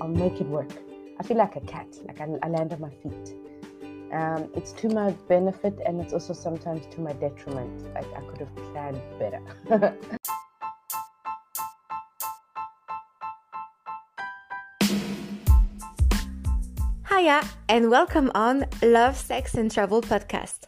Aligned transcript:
I'll 0.00 0.08
make 0.08 0.40
it 0.40 0.46
work. 0.48 0.70
I 1.20 1.22
feel 1.22 1.36
like 1.36 1.56
a 1.56 1.60
cat, 1.60 1.86
like 2.06 2.20
I, 2.20 2.28
I 2.42 2.48
land 2.48 2.72
on 2.72 2.80
my 2.80 2.90
feet. 2.90 3.34
Um, 4.12 4.50
it's 4.54 4.72
to 4.72 4.88
my 4.88 5.12
benefit 5.28 5.78
and 5.86 6.00
it's 6.00 6.12
also 6.12 6.32
sometimes 6.32 6.86
to 6.94 7.00
my 7.00 7.12
detriment. 7.12 7.94
Like 7.94 8.06
I 8.14 8.20
could 8.22 8.38
have 8.38 8.54
planned 8.72 9.00
better. 9.18 9.40
Hiya, 17.08 17.42
and 17.68 17.90
welcome 17.90 18.32
on 18.34 18.66
Love, 18.82 19.16
Sex, 19.16 19.54
and 19.54 19.70
Travel 19.70 20.02
podcast. 20.02 20.64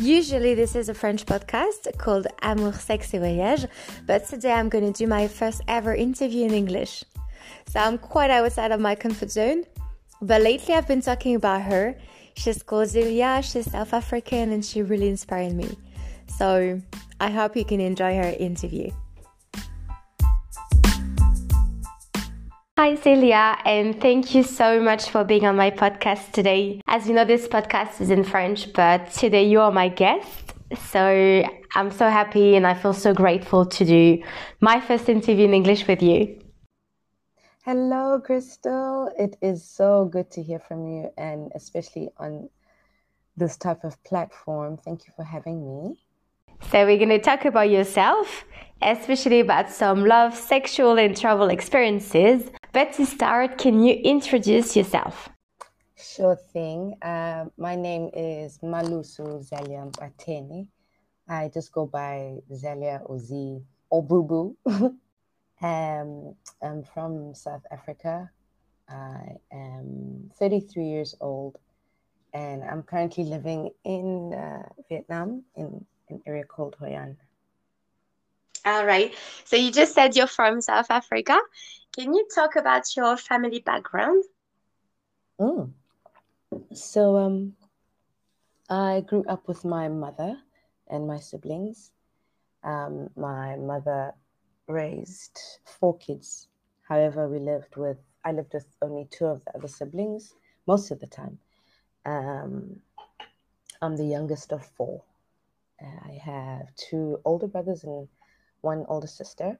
Usually, 0.00 0.54
this 0.54 0.74
is 0.76 0.88
a 0.88 0.94
French 0.94 1.26
podcast 1.26 1.96
called 1.98 2.26
Amour, 2.42 2.72
Sexe 2.72 3.14
et 3.14 3.18
Voyage, 3.20 3.66
but 4.06 4.26
today 4.26 4.52
I'm 4.52 4.68
going 4.68 4.92
to 4.92 4.96
do 4.96 5.06
my 5.08 5.28
first 5.28 5.60
ever 5.68 5.94
interview 5.94 6.44
in 6.44 6.54
English. 6.54 7.04
So 7.68 7.80
I'm 7.80 7.98
quite 7.98 8.30
outside 8.30 8.72
of 8.72 8.80
my 8.80 8.94
comfort 8.94 9.30
zone, 9.30 9.64
but 10.22 10.42
lately 10.42 10.74
I've 10.74 10.88
been 10.88 11.02
talking 11.02 11.34
about 11.34 11.62
her. 11.62 11.96
She's 12.34 12.62
called 12.62 12.88
Zelia, 12.88 13.42
she's 13.42 13.70
South 13.70 13.92
African, 13.92 14.52
and 14.52 14.64
she 14.64 14.82
really 14.82 15.08
inspired 15.08 15.54
me. 15.54 15.76
So 16.38 16.80
I 17.20 17.30
hope 17.30 17.56
you 17.56 17.64
can 17.64 17.80
enjoy 17.80 18.16
her 18.16 18.34
interview. 18.38 18.90
Hi, 22.78 22.94
Celia, 22.94 23.58
and 23.64 24.00
thank 24.00 24.36
you 24.36 24.44
so 24.44 24.80
much 24.80 25.10
for 25.10 25.24
being 25.24 25.44
on 25.44 25.56
my 25.56 25.70
podcast 25.72 26.30
today. 26.30 26.80
As 26.86 27.08
you 27.08 27.14
know, 27.14 27.24
this 27.24 27.48
podcast 27.48 28.00
is 28.00 28.10
in 28.10 28.22
French, 28.22 28.72
but 28.72 29.10
today 29.10 29.48
you 29.48 29.60
are 29.60 29.72
my 29.72 29.88
guest. 29.88 30.54
So 30.90 31.42
I'm 31.74 31.90
so 31.90 32.08
happy 32.08 32.54
and 32.54 32.64
I 32.64 32.74
feel 32.74 32.92
so 32.92 33.12
grateful 33.12 33.66
to 33.66 33.84
do 33.84 34.22
my 34.60 34.80
first 34.80 35.08
interview 35.08 35.46
in 35.46 35.54
English 35.54 35.88
with 35.88 36.02
you. 36.02 36.38
Hello, 37.70 38.18
Crystal. 38.18 39.12
It 39.18 39.36
is 39.42 39.62
so 39.62 40.06
good 40.06 40.30
to 40.30 40.42
hear 40.42 40.58
from 40.58 40.88
you, 40.88 41.10
and 41.18 41.52
especially 41.54 42.08
on 42.16 42.48
this 43.36 43.58
type 43.58 43.84
of 43.84 44.02
platform. 44.04 44.78
Thank 44.78 45.06
you 45.06 45.12
for 45.14 45.22
having 45.22 45.58
me. 45.68 46.00
So, 46.70 46.86
we're 46.86 46.96
going 46.96 47.10
to 47.10 47.18
talk 47.18 47.44
about 47.44 47.68
yourself, 47.68 48.46
especially 48.80 49.40
about 49.40 49.68
some 49.68 50.06
love, 50.06 50.34
sexual, 50.34 50.98
and 50.98 51.14
travel 51.14 51.50
experiences. 51.50 52.50
But 52.72 52.94
to 52.94 53.04
start, 53.04 53.58
can 53.58 53.82
you 53.82 53.96
introduce 53.96 54.74
yourself? 54.74 55.28
Sure 55.94 56.36
thing. 56.36 56.94
Uh, 57.02 57.50
my 57.58 57.74
name 57.74 58.08
is 58.14 58.60
Malusu 58.62 59.46
Zalia 59.46 59.92
Ateni. 60.00 60.68
I 61.28 61.50
just 61.52 61.70
go 61.72 61.84
by 61.84 62.38
Zalia 62.50 63.06
Ozi 63.10 63.62
or 63.90 64.02
Boo 64.02 64.22
Boo. 64.22 64.96
Um, 65.62 66.34
I'm 66.62 66.82
from 66.82 67.34
South 67.34 67.62
Africa. 67.70 68.30
I 68.88 69.36
am 69.52 70.30
33 70.38 70.84
years 70.84 71.14
old 71.20 71.58
and 72.32 72.62
I'm 72.64 72.82
currently 72.82 73.24
living 73.24 73.70
in 73.84 74.32
uh, 74.32 74.68
Vietnam 74.88 75.44
in 75.56 75.84
an 76.08 76.22
area 76.26 76.44
called 76.44 76.76
Hoi 76.78 76.94
An. 76.94 77.16
All 78.64 78.84
right. 78.84 79.14
So 79.44 79.56
you 79.56 79.70
just 79.70 79.94
said 79.94 80.16
you're 80.16 80.26
from 80.26 80.60
South 80.60 80.90
Africa. 80.90 81.38
Can 81.96 82.14
you 82.14 82.26
talk 82.34 82.56
about 82.56 82.84
your 82.96 83.16
family 83.16 83.60
background? 83.60 84.24
Mm. 85.40 85.72
So 86.72 87.16
um, 87.16 87.54
I 88.68 89.02
grew 89.06 89.24
up 89.28 89.48
with 89.48 89.64
my 89.64 89.88
mother 89.88 90.36
and 90.88 91.06
my 91.06 91.18
siblings. 91.18 91.92
Um, 92.62 93.08
my 93.16 93.56
mother 93.56 94.12
raised 94.68 95.38
four 95.64 95.96
kids. 95.98 96.48
However, 96.82 97.28
we 97.28 97.38
lived 97.38 97.76
with 97.76 97.98
I 98.24 98.32
lived 98.32 98.52
with 98.52 98.66
only 98.82 99.08
two 99.10 99.26
of 99.26 99.44
the 99.44 99.56
other 99.56 99.68
siblings 99.68 100.34
most 100.66 100.90
of 100.90 101.00
the 101.00 101.06
time. 101.06 101.38
Um, 102.04 102.80
I'm 103.80 103.96
the 103.96 104.04
youngest 104.04 104.52
of 104.52 104.64
four. 104.76 105.02
I 105.80 106.12
have 106.24 106.74
two 106.74 107.20
older 107.24 107.46
brothers 107.46 107.84
and 107.84 108.08
one 108.62 108.84
older 108.88 109.06
sister. 109.06 109.58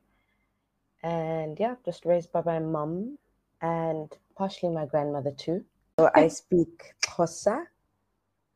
And 1.03 1.59
yeah, 1.61 1.77
just 1.84 2.05
raised 2.05 2.32
by 2.32 2.43
my 2.43 2.59
mum 2.59 3.19
and 3.62 4.12
partially 4.37 4.71
my 4.71 4.87
grandmother 4.87 5.31
too. 5.31 5.65
So 5.99 6.11
I 6.15 6.28
speak 6.28 6.94
Xhosa, 7.03 7.65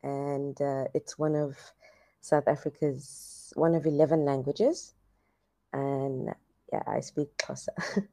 and 0.03 0.61
uh, 0.61 0.85
it's 0.95 1.19
one 1.19 1.35
of 1.35 1.57
South 2.21 2.47
Africa's 2.49 3.53
one 3.57 3.75
of 3.75 3.87
11 3.87 4.25
languages. 4.25 4.95
And 5.73 6.35
yeah, 6.73 6.83
I 6.87 7.01
speak 7.01 7.37
Xhosa. 7.37 7.69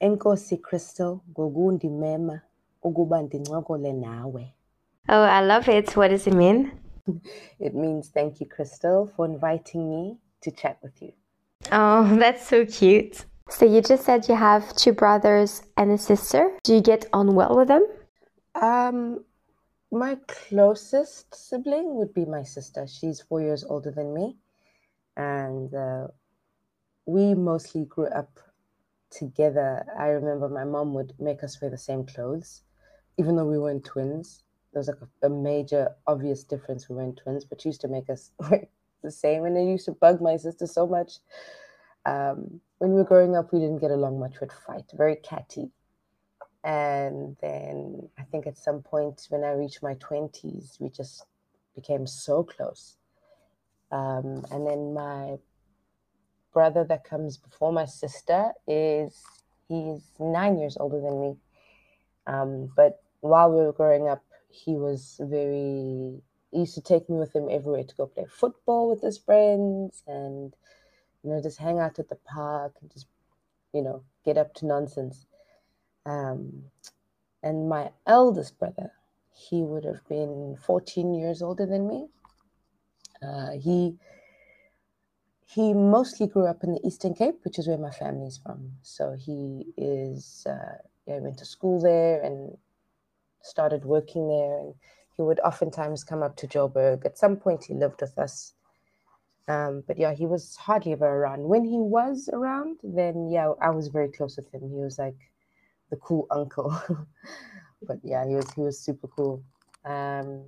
Enkosi 0.00 0.56
Crystal, 0.62 1.20
ngokundimema 1.30 2.40
ukuba 2.82 3.22
ndincokole 3.22 3.92
nawe. 3.92 4.54
Oh, 5.08 5.24
I 5.24 5.40
love 5.46 5.68
it. 5.68 5.96
What 5.96 6.10
does 6.10 6.26
it 6.26 6.34
mean? 6.34 6.72
It 7.58 7.74
means 7.74 8.08
thank 8.10 8.40
you, 8.40 8.46
Crystal, 8.46 9.06
for 9.16 9.26
inviting 9.26 9.90
me 9.90 10.18
to 10.42 10.50
chat 10.50 10.78
with 10.82 11.02
you. 11.02 11.12
Oh, 11.72 12.16
that's 12.18 12.46
so 12.46 12.64
cute. 12.64 13.24
So 13.48 13.66
you 13.66 13.82
just 13.82 14.04
said 14.04 14.28
you 14.28 14.36
have 14.36 14.74
two 14.76 14.92
brothers 14.92 15.62
and 15.76 15.90
a 15.90 15.98
sister. 15.98 16.50
Do 16.62 16.74
you 16.74 16.80
get 16.80 17.06
on 17.12 17.34
well 17.34 17.56
with 17.56 17.68
them? 17.68 17.84
Um, 18.54 19.24
my 19.90 20.16
closest 20.28 21.34
sibling 21.34 21.96
would 21.96 22.14
be 22.14 22.24
my 22.24 22.44
sister. 22.44 22.86
She's 22.86 23.20
four 23.20 23.40
years 23.42 23.64
older 23.64 23.90
than 23.90 24.14
me, 24.14 24.36
and 25.16 25.74
uh, 25.74 26.08
we 27.06 27.34
mostly 27.34 27.84
grew 27.84 28.06
up 28.06 28.38
together. 29.10 29.84
I 29.98 30.06
remember 30.08 30.48
my 30.48 30.64
mom 30.64 30.94
would 30.94 31.12
make 31.18 31.42
us 31.42 31.60
wear 31.60 31.70
the 31.70 31.78
same 31.78 32.06
clothes, 32.06 32.62
even 33.18 33.36
though 33.36 33.46
we 33.46 33.58
weren't 33.58 33.84
twins. 33.84 34.44
There 34.72 34.80
was 34.80 34.88
like 34.88 35.00
a, 35.02 35.26
a 35.26 35.30
major, 35.30 35.90
obvious 36.06 36.44
difference. 36.44 36.88
We 36.88 36.96
weren't 36.96 37.20
twins, 37.22 37.44
but 37.44 37.60
she 37.60 37.70
used 37.70 37.80
to 37.82 37.88
make 37.88 38.08
us 38.08 38.30
wear 38.38 38.66
the 39.02 39.10
same, 39.10 39.44
and 39.44 39.56
it 39.56 39.64
used 39.64 39.86
to 39.86 39.92
bug 39.92 40.20
my 40.20 40.36
sister 40.36 40.66
so 40.66 40.86
much. 40.86 41.14
Um, 42.06 42.60
when 42.78 42.90
we 42.90 42.96
were 42.96 43.04
growing 43.04 43.36
up, 43.36 43.52
we 43.52 43.58
didn't 43.58 43.80
get 43.80 43.90
along 43.90 44.18
much. 44.18 44.40
We'd 44.40 44.52
fight, 44.52 44.90
very 44.94 45.16
catty. 45.16 45.70
And 46.62 47.36
then 47.40 48.08
I 48.18 48.22
think 48.22 48.46
at 48.46 48.58
some 48.58 48.82
point 48.82 49.26
when 49.30 49.44
I 49.44 49.52
reached 49.52 49.82
my 49.82 49.94
20s, 49.94 50.78
we 50.80 50.90
just 50.90 51.24
became 51.74 52.06
so 52.06 52.42
close. 52.42 52.96
Um, 53.90 54.44
and 54.50 54.66
then 54.66 54.94
my 54.94 55.38
brother 56.52 56.84
that 56.84 57.04
comes 57.04 57.36
before 57.36 57.72
my 57.72 57.84
sister 57.84 58.52
is 58.66 59.22
he's 59.68 60.10
nine 60.18 60.58
years 60.58 60.76
older 60.78 61.00
than 61.00 61.20
me. 61.20 61.36
Um, 62.26 62.72
but 62.76 63.02
while 63.20 63.50
we 63.50 63.64
were 63.64 63.72
growing 63.72 64.08
up, 64.08 64.24
he 64.48 64.72
was 64.76 65.20
very 65.20 66.22
he 66.50 66.58
used 66.58 66.74
to 66.74 66.80
take 66.80 67.08
me 67.08 67.16
with 67.16 67.34
him 67.34 67.48
everywhere 67.48 67.84
to 67.84 67.94
go 67.94 68.06
play 68.06 68.26
football 68.28 68.88
with 68.88 69.02
his 69.02 69.18
friends 69.18 70.02
and 70.06 70.52
you 71.22 71.30
know 71.30 71.40
just 71.40 71.58
hang 71.58 71.78
out 71.78 72.00
at 72.00 72.08
the 72.08 72.16
park 72.16 72.74
and 72.80 72.90
just 72.90 73.06
you 73.72 73.82
know 73.82 74.02
get 74.24 74.36
up 74.36 74.54
to 74.54 74.66
nonsense. 74.66 75.26
Um, 76.04 76.64
and 77.42 77.68
my 77.68 77.90
eldest 78.06 78.58
brother, 78.58 78.92
he 79.32 79.62
would 79.62 79.84
have 79.84 80.06
been 80.08 80.56
14 80.66 81.14
years 81.14 81.40
older 81.40 81.66
than 81.66 81.86
me. 81.86 82.08
Uh, 83.22 83.52
he 83.52 83.96
he 85.52 85.74
mostly 85.74 86.28
grew 86.28 86.46
up 86.46 86.62
in 86.62 86.74
the 86.74 86.86
Eastern 86.86 87.12
Cape, 87.12 87.40
which 87.42 87.58
is 87.58 87.66
where 87.66 87.76
my 87.76 87.90
family's 87.90 88.38
from. 88.38 88.70
So 88.82 89.16
he 89.18 89.66
is, 89.76 90.46
uh, 90.48 90.78
yeah, 91.06 91.18
went 91.18 91.38
to 91.38 91.44
school 91.44 91.80
there 91.80 92.22
and 92.22 92.56
started 93.42 93.84
working 93.84 94.28
there. 94.28 94.60
And 94.60 94.74
he 95.16 95.22
would 95.22 95.40
oftentimes 95.40 96.04
come 96.04 96.22
up 96.22 96.36
to 96.36 96.46
Joburg. 96.46 97.04
At 97.04 97.18
some 97.18 97.36
point, 97.36 97.64
he 97.64 97.74
lived 97.74 98.00
with 98.00 98.16
us. 98.16 98.54
Um, 99.48 99.82
but 99.88 99.98
yeah, 99.98 100.14
he 100.14 100.24
was 100.24 100.54
hardly 100.54 100.92
ever 100.92 101.06
around. 101.06 101.42
When 101.42 101.64
he 101.64 101.78
was 101.78 102.30
around, 102.32 102.78
then 102.84 103.28
yeah, 103.28 103.52
I 103.60 103.70
was 103.70 103.88
very 103.88 104.08
close 104.08 104.36
with 104.36 104.54
him. 104.54 104.60
He 104.70 104.76
was 104.76 105.00
like 105.00 105.16
the 105.90 105.96
cool 105.96 106.28
uncle. 106.30 106.80
but 107.82 107.98
yeah, 108.04 108.24
he 108.24 108.36
was 108.36 108.48
he 108.52 108.60
was 108.60 108.78
super 108.78 109.08
cool. 109.08 109.42
Um, 109.84 110.44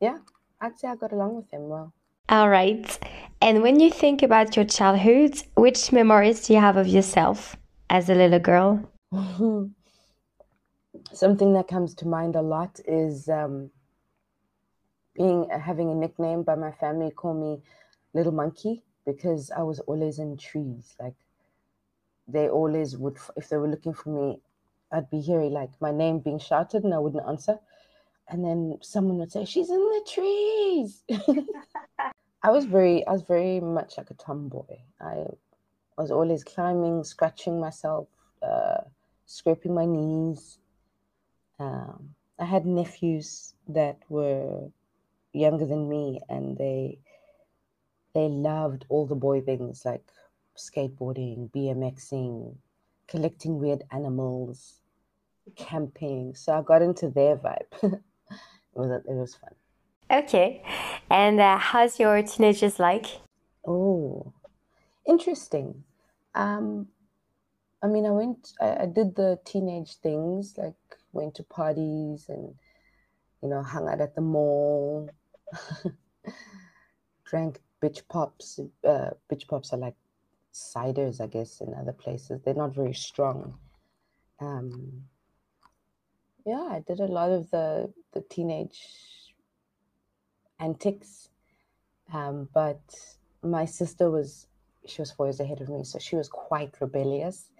yeah, 0.00 0.18
I'd 0.60 0.78
say 0.78 0.86
I 0.86 0.94
got 0.94 1.10
along 1.10 1.34
with 1.34 1.50
him 1.50 1.68
well. 1.68 1.92
All 2.28 2.48
right. 2.48 2.98
And 3.42 3.60
when 3.60 3.80
you 3.80 3.90
think 3.90 4.22
about 4.22 4.54
your 4.54 4.64
childhood, 4.64 5.42
which 5.56 5.90
memories 5.90 6.46
do 6.46 6.52
you 6.52 6.60
have 6.60 6.76
of 6.76 6.86
yourself 6.86 7.56
as 7.90 8.08
a 8.08 8.14
little 8.14 8.38
girl? 8.38 8.88
Something 11.12 11.52
that 11.54 11.66
comes 11.66 11.92
to 11.96 12.06
mind 12.06 12.36
a 12.36 12.40
lot 12.40 12.78
is 12.86 13.28
um, 13.28 13.72
being 15.16 15.48
having 15.50 15.90
a 15.90 15.94
nickname 15.96 16.44
by 16.44 16.54
my 16.54 16.70
family 16.70 17.10
call 17.10 17.34
me 17.34 17.60
Little 18.14 18.30
Monkey 18.30 18.84
because 19.04 19.50
I 19.50 19.64
was 19.64 19.80
always 19.80 20.20
in 20.20 20.36
trees. 20.36 20.94
Like 21.00 21.16
they 22.28 22.48
always 22.48 22.96
would, 22.96 23.18
if 23.36 23.48
they 23.48 23.56
were 23.56 23.68
looking 23.68 23.92
for 23.92 24.10
me, 24.10 24.40
I'd 24.92 25.10
be 25.10 25.20
hearing 25.20 25.50
like 25.50 25.70
my 25.80 25.90
name 25.90 26.20
being 26.20 26.38
shouted 26.38 26.84
and 26.84 26.94
I 26.94 26.98
wouldn't 26.98 27.26
answer. 27.26 27.58
And 28.28 28.44
then 28.44 28.78
someone 28.82 29.18
would 29.18 29.32
say, 29.32 29.44
She's 29.44 29.68
in 29.68 29.80
the 29.80 30.06
trees. 30.08 31.02
I 32.42 32.50
was 32.50 32.64
very, 32.64 33.06
I 33.06 33.12
was 33.12 33.22
very 33.22 33.60
much 33.60 33.96
like 33.96 34.10
a 34.10 34.14
tomboy. 34.14 34.78
I 35.00 35.26
was 35.96 36.10
always 36.10 36.42
climbing, 36.42 37.04
scratching 37.04 37.60
myself, 37.60 38.08
uh, 38.42 38.82
scraping 39.26 39.74
my 39.74 39.84
knees. 39.84 40.58
Um, 41.60 42.14
I 42.40 42.44
had 42.44 42.66
nephews 42.66 43.54
that 43.68 43.98
were 44.08 44.68
younger 45.32 45.66
than 45.66 45.88
me, 45.88 46.20
and 46.28 46.56
they 46.56 46.98
they 48.14 48.28
loved 48.28 48.84
all 48.88 49.06
the 49.06 49.14
boy 49.14 49.40
things 49.40 49.84
like 49.84 50.04
skateboarding, 50.56 51.50
BMXing, 51.52 52.56
collecting 53.06 53.58
weird 53.58 53.84
animals, 53.92 54.80
camping. 55.56 56.34
So 56.34 56.52
I 56.52 56.62
got 56.62 56.82
into 56.82 57.08
their 57.08 57.36
vibe. 57.36 57.72
it 57.82 58.00
was 58.74 58.90
it 59.06 59.14
was 59.14 59.36
fun. 59.36 59.54
Okay, 60.12 60.62
and 61.08 61.40
uh, 61.40 61.56
how's 61.56 61.98
your 61.98 62.22
teenagers 62.22 62.78
like? 62.78 63.06
Oh, 63.66 64.34
interesting. 65.08 65.84
Um, 66.34 66.88
I 67.82 67.86
mean, 67.86 68.04
I 68.04 68.10
went, 68.10 68.52
I, 68.60 68.82
I 68.82 68.86
did 68.86 69.16
the 69.16 69.38
teenage 69.46 69.94
things 70.02 70.58
like 70.58 70.74
went 71.12 71.34
to 71.36 71.42
parties 71.42 72.26
and 72.28 72.54
you 73.42 73.48
know 73.48 73.62
hung 73.62 73.88
out 73.88 74.02
at 74.02 74.14
the 74.14 74.20
mall, 74.20 75.08
drank 77.24 77.62
bitch 77.82 78.02
pops. 78.10 78.60
Uh, 78.86 79.12
bitch 79.30 79.48
pops 79.48 79.72
are 79.72 79.78
like 79.78 79.96
ciders, 80.52 81.22
I 81.22 81.26
guess, 81.26 81.62
in 81.62 81.72
other 81.72 81.94
places. 81.94 82.42
They're 82.44 82.52
not 82.52 82.74
very 82.74 82.92
strong. 82.92 83.54
Um, 84.40 85.04
yeah, 86.44 86.68
I 86.70 86.82
did 86.86 87.00
a 87.00 87.06
lot 87.06 87.30
of 87.30 87.50
the 87.50 87.90
the 88.12 88.20
teenage 88.28 89.21
antics, 90.62 91.28
um, 92.12 92.48
but 92.54 92.80
my 93.42 93.64
sister 93.64 94.10
was 94.10 94.46
she 94.86 95.00
was 95.00 95.12
four 95.12 95.26
years 95.26 95.40
ahead 95.40 95.60
of 95.60 95.68
me, 95.68 95.84
so 95.84 95.98
she 95.98 96.16
was 96.16 96.28
quite 96.28 96.74
rebellious, 96.80 97.50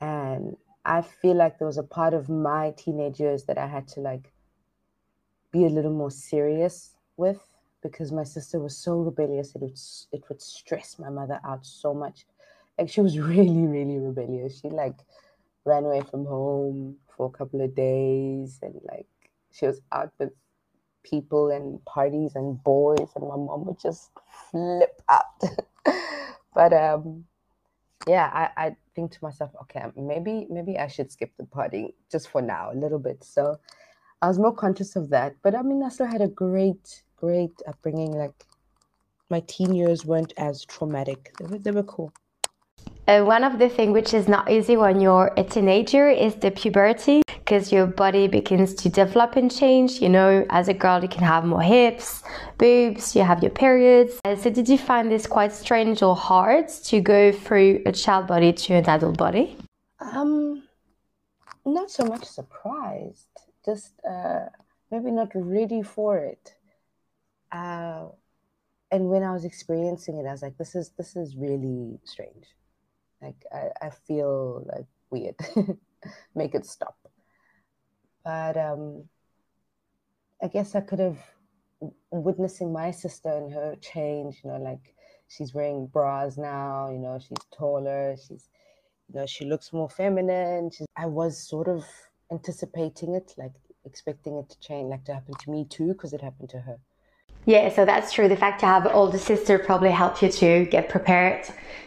and 0.00 0.56
I 0.84 1.02
feel 1.02 1.34
like 1.34 1.58
there 1.58 1.66
was 1.66 1.78
a 1.78 1.82
part 1.82 2.14
of 2.14 2.28
my 2.28 2.72
teenage 2.76 3.20
years 3.20 3.44
that 3.44 3.58
I 3.58 3.66
had 3.66 3.86
to 3.88 4.00
like 4.00 4.32
be 5.52 5.64
a 5.64 5.68
little 5.68 5.92
more 5.92 6.10
serious 6.10 6.96
with 7.16 7.40
because 7.82 8.12
my 8.12 8.24
sister 8.24 8.58
was 8.58 8.76
so 8.76 8.98
rebellious 9.00 9.54
it 9.54 9.60
would, 9.60 9.78
it 10.12 10.22
would 10.28 10.40
stress 10.40 10.98
my 10.98 11.10
mother 11.10 11.40
out 11.44 11.64
so 11.64 11.94
much. 11.94 12.26
Like 12.78 12.88
she 12.88 13.00
was 13.00 13.18
really, 13.32 13.66
really 13.66 13.98
rebellious. 13.98 14.60
She 14.60 14.68
like 14.68 14.96
ran 15.64 15.84
away 15.84 16.02
from 16.02 16.24
home 16.24 16.96
for 17.16 17.26
a 17.26 17.30
couple 17.38 17.60
of 17.60 17.74
days 17.74 18.58
and 18.62 18.80
like 18.88 19.06
she 19.52 19.66
was 19.66 19.80
out 19.92 20.12
with 20.18 20.30
people 21.02 21.50
and 21.50 21.84
parties 21.84 22.32
and 22.34 22.62
boys 22.62 23.08
and 23.14 23.28
my 23.28 23.36
mom 23.36 23.64
would 23.66 23.78
just 23.80 24.10
flip 24.50 25.00
out. 25.08 25.42
but 26.54 26.72
um 26.72 27.24
yeah, 28.08 28.30
I, 28.32 28.66
I 28.66 28.76
think 28.94 29.12
to 29.12 29.18
myself, 29.20 29.50
okay, 29.62 29.84
maybe 29.96 30.46
maybe 30.50 30.78
I 30.78 30.88
should 30.88 31.12
skip 31.12 31.32
the 31.36 31.44
party 31.44 31.94
just 32.10 32.28
for 32.28 32.40
now, 32.40 32.72
a 32.72 32.74
little 32.74 32.98
bit. 32.98 33.22
So 33.22 33.58
I 34.22 34.28
was 34.28 34.38
more 34.38 34.54
conscious 34.54 34.96
of 34.96 35.10
that. 35.10 35.36
But 35.42 35.54
I 35.54 35.62
mean 35.62 35.82
I 35.82 35.88
still 35.90 36.06
had 36.06 36.22
a 36.22 36.28
great 36.28 37.02
great 37.16 37.60
upbringing. 37.66 38.12
Like 38.12 38.46
my 39.28 39.40
teen 39.46 39.74
years 39.74 40.04
weren't 40.04 40.32
as 40.36 40.64
traumatic. 40.64 41.32
They 41.38 41.46
were, 41.46 41.58
they 41.58 41.70
were 41.70 41.82
cool. 41.84 42.12
Uh, 43.06 43.22
one 43.22 43.44
of 43.44 43.58
the 43.58 43.68
things 43.68 43.92
which 43.92 44.14
is 44.14 44.28
not 44.28 44.50
easy 44.50 44.76
when 44.76 45.00
you're 45.00 45.32
a 45.36 45.44
teenager 45.44 46.08
is 46.08 46.34
the 46.36 46.50
puberty 46.50 47.22
because 47.50 47.72
your 47.72 47.86
body 47.86 48.28
begins 48.28 48.74
to 48.74 48.88
develop 48.88 49.34
and 49.34 49.50
change. 49.50 50.00
You 50.00 50.08
know, 50.08 50.46
as 50.50 50.68
a 50.68 50.74
girl, 50.74 51.02
you 51.02 51.08
can 51.08 51.24
have 51.24 51.44
more 51.44 51.62
hips, 51.62 52.22
boobs, 52.58 53.16
you 53.16 53.24
have 53.24 53.42
your 53.42 53.50
periods. 53.50 54.20
Uh, 54.24 54.36
so, 54.36 54.50
did 54.50 54.68
you 54.68 54.78
find 54.78 55.10
this 55.10 55.26
quite 55.26 55.52
strange 55.52 56.00
or 56.00 56.14
hard 56.14 56.68
to 56.90 57.00
go 57.00 57.32
through 57.32 57.82
a 57.86 57.92
child 57.92 58.28
body 58.28 58.52
to 58.52 58.74
an 58.74 58.88
adult 58.88 59.18
body? 59.18 59.56
Um, 59.98 60.62
not 61.66 61.90
so 61.90 62.04
much 62.04 62.24
surprised, 62.24 63.26
just 63.64 63.94
uh, 64.08 64.46
maybe 64.92 65.10
not 65.10 65.30
ready 65.34 65.82
for 65.82 66.18
it 66.18 66.54
uh, 67.52 68.06
and 68.92 69.08
when 69.08 69.22
I 69.22 69.32
was 69.32 69.44
experiencing 69.44 70.18
it, 70.18 70.26
I 70.26 70.32
was 70.32 70.42
like, 70.42 70.56
this 70.56 70.74
is 70.74 70.90
this 70.96 71.16
is 71.16 71.36
really 71.36 71.98
strange. 72.04 72.46
Like 73.22 73.44
I, 73.52 73.86
I 73.86 73.90
feel 73.90 74.64
like 74.66 74.86
weird. 75.10 75.36
Make 76.34 76.54
it 76.54 76.66
stop. 76.66 76.96
But 78.24 78.56
um, 78.56 79.04
I 80.42 80.48
guess 80.48 80.74
I 80.74 80.80
could 80.80 80.98
have 80.98 81.18
witnessing 82.10 82.72
my 82.72 82.90
sister 82.90 83.30
and 83.30 83.52
her 83.52 83.76
change. 83.80 84.40
You 84.44 84.50
know, 84.50 84.58
like 84.58 84.94
she's 85.28 85.54
wearing 85.54 85.86
bras 85.86 86.36
now. 86.36 86.90
You 86.90 86.98
know, 86.98 87.18
she's 87.18 87.44
taller. 87.56 88.16
She's 88.16 88.48
you 89.08 89.20
know 89.20 89.26
she 89.26 89.44
looks 89.44 89.72
more 89.72 89.88
feminine. 89.88 90.70
She's, 90.70 90.86
I 90.96 91.06
was 91.06 91.38
sort 91.38 91.68
of 91.68 91.84
anticipating 92.30 93.14
it, 93.14 93.34
like 93.36 93.52
expecting 93.84 94.36
it 94.36 94.48
to 94.50 94.60
change, 94.60 94.90
like 94.90 95.04
to 95.04 95.14
happen 95.14 95.34
to 95.34 95.50
me 95.50 95.64
too, 95.64 95.88
because 95.88 96.12
it 96.12 96.20
happened 96.20 96.50
to 96.50 96.60
her. 96.60 96.78
Yeah, 97.46 97.68
so 97.74 97.84
that's 97.84 98.12
true. 98.12 98.28
The 98.28 98.36
fact 98.36 98.60
to 98.60 98.66
have 98.66 98.86
older 98.86 99.18
sister 99.18 99.58
probably 99.58 99.90
helped 99.90 100.22
you 100.22 100.30
to 100.30 100.66
get 100.66 100.88
prepared 100.88 101.46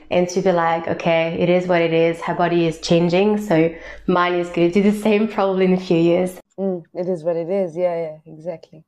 and 0.10 0.28
to 0.30 0.42
be 0.42 0.52
like, 0.52 0.88
okay, 0.88 1.38
it 1.40 1.50
is 1.50 1.68
what 1.68 1.82
it 1.82 1.94
is. 1.94 2.22
Her 2.22 2.36
body 2.36 2.68
is 2.68 2.80
changing, 2.80 3.40
so 3.40 3.74
mine 4.08 4.34
is 4.34 4.50
going 4.50 4.72
to 4.72 4.74
do 4.82 4.92
the 4.92 4.98
same 4.98 5.28
probably 5.28 5.66
in 5.66 5.74
a 5.74 5.80
few 5.80 5.98
years. 5.98 6.40
Mm, 6.60 6.84
it 6.94 7.08
is 7.08 7.24
what 7.24 7.36
it 7.36 7.50
is. 7.50 7.76
Yeah, 7.76 7.96
yeah, 7.96 8.34
exactly. 8.34 8.86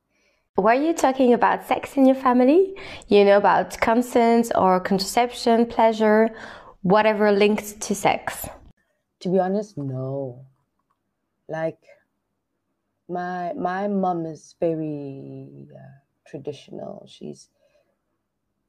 Were 0.56 0.74
you 0.74 0.94
talking 0.94 1.34
about 1.34 1.66
sex 1.66 1.96
in 1.96 2.06
your 2.06 2.14
family? 2.14 2.74
You 3.08 3.24
know, 3.24 3.36
about 3.36 3.78
consent 3.80 4.52
or 4.54 4.80
contraception, 4.80 5.66
pleasure, 5.66 6.30
whatever 6.82 7.30
linked 7.32 7.80
to 7.82 7.94
sex? 7.94 8.48
To 9.20 9.28
be 9.28 9.38
honest, 9.38 9.76
no. 9.76 10.46
Like, 11.48 11.78
my 13.08 13.52
my 13.54 13.86
mom 13.88 14.26
is 14.26 14.54
very 14.58 15.68
uh, 15.74 16.05
traditional. 16.26 17.06
She's 17.08 17.48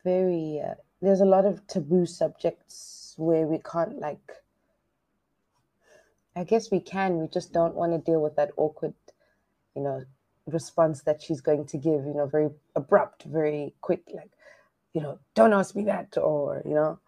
very, 0.04 0.62
uh, 0.63 0.75
there's 1.01 1.21
a 1.21 1.25
lot 1.25 1.45
of 1.45 1.65
taboo 1.68 2.06
subjects 2.06 3.13
where 3.18 3.45
we 3.45 3.59
can't, 3.59 4.00
like, 4.00 4.31
I 6.36 6.44
guess 6.44 6.71
we 6.71 6.80
can, 6.80 7.19
we 7.19 7.27
just 7.27 7.51
don't 7.51 7.75
want 7.75 7.94
to 7.94 8.12
deal 8.12 8.21
with 8.21 8.36
that 8.36 8.51
awkward, 8.57 8.94
you 9.75 9.81
know, 9.81 10.04
response 10.45 11.01
that 11.01 11.21
she's 11.21 11.42
going 11.42 11.65
to 11.65 11.77
give, 11.77 12.06
you 12.06 12.13
know, 12.13 12.27
very 12.27 12.50
abrupt, 12.75 13.24
very 13.24 13.74
quick, 13.81 14.04
like, 14.13 14.31
you 14.94 15.01
know, 15.01 15.19
don't 15.36 15.54
ask 15.54 15.75
me 15.75 15.83
that, 15.86 16.18
or, 16.18 16.62
you 16.65 16.74
know. 16.74 17.00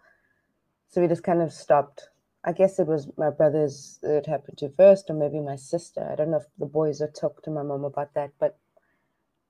So 0.90 1.01
we 1.01 1.07
just 1.07 1.24
kind 1.24 1.42
of 1.42 1.54
stopped. 1.54 2.10
I 2.44 2.54
guess 2.54 2.80
it 2.80 2.88
was 2.88 3.07
my 3.18 3.30
brothers 3.30 4.00
that 4.01 4.25
happened 4.25 4.57
to 4.60 4.69
first, 4.69 5.10
or 5.10 5.13
maybe 5.13 5.40
my 5.40 5.56
sister. 5.56 6.07
I 6.12 6.16
don't 6.16 6.31
know 6.31 6.38
if 6.38 6.48
the 6.57 6.66
boys 6.66 7.01
would 7.01 7.13
talk 7.13 7.44
to 7.44 7.51
my 7.51 7.63
mom 7.63 7.84
about 7.84 8.13
that, 8.15 8.32
but 8.39 8.58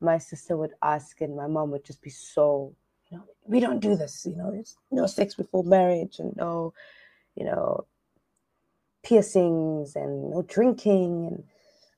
my 0.01 0.17
sister 0.17 0.55
would 0.57 0.73
ask, 0.81 1.21
and 1.21 1.35
my 1.35 1.47
mom 1.47 1.71
would 1.71 1.83
just 1.83 2.01
be 2.01 2.09
so, 2.09 2.73
you 3.09 3.17
know, 3.17 3.23
we 3.45 3.59
don't 3.59 3.79
do 3.79 3.95
this, 3.95 4.25
you 4.25 4.35
know, 4.35 4.51
it's 4.53 4.75
no 4.91 5.05
sex 5.05 5.35
before 5.35 5.63
marriage 5.63 6.19
and 6.19 6.35
no, 6.35 6.73
you 7.35 7.45
know, 7.45 7.85
piercings 9.03 9.95
and 9.95 10.31
no 10.31 10.41
drinking. 10.43 11.43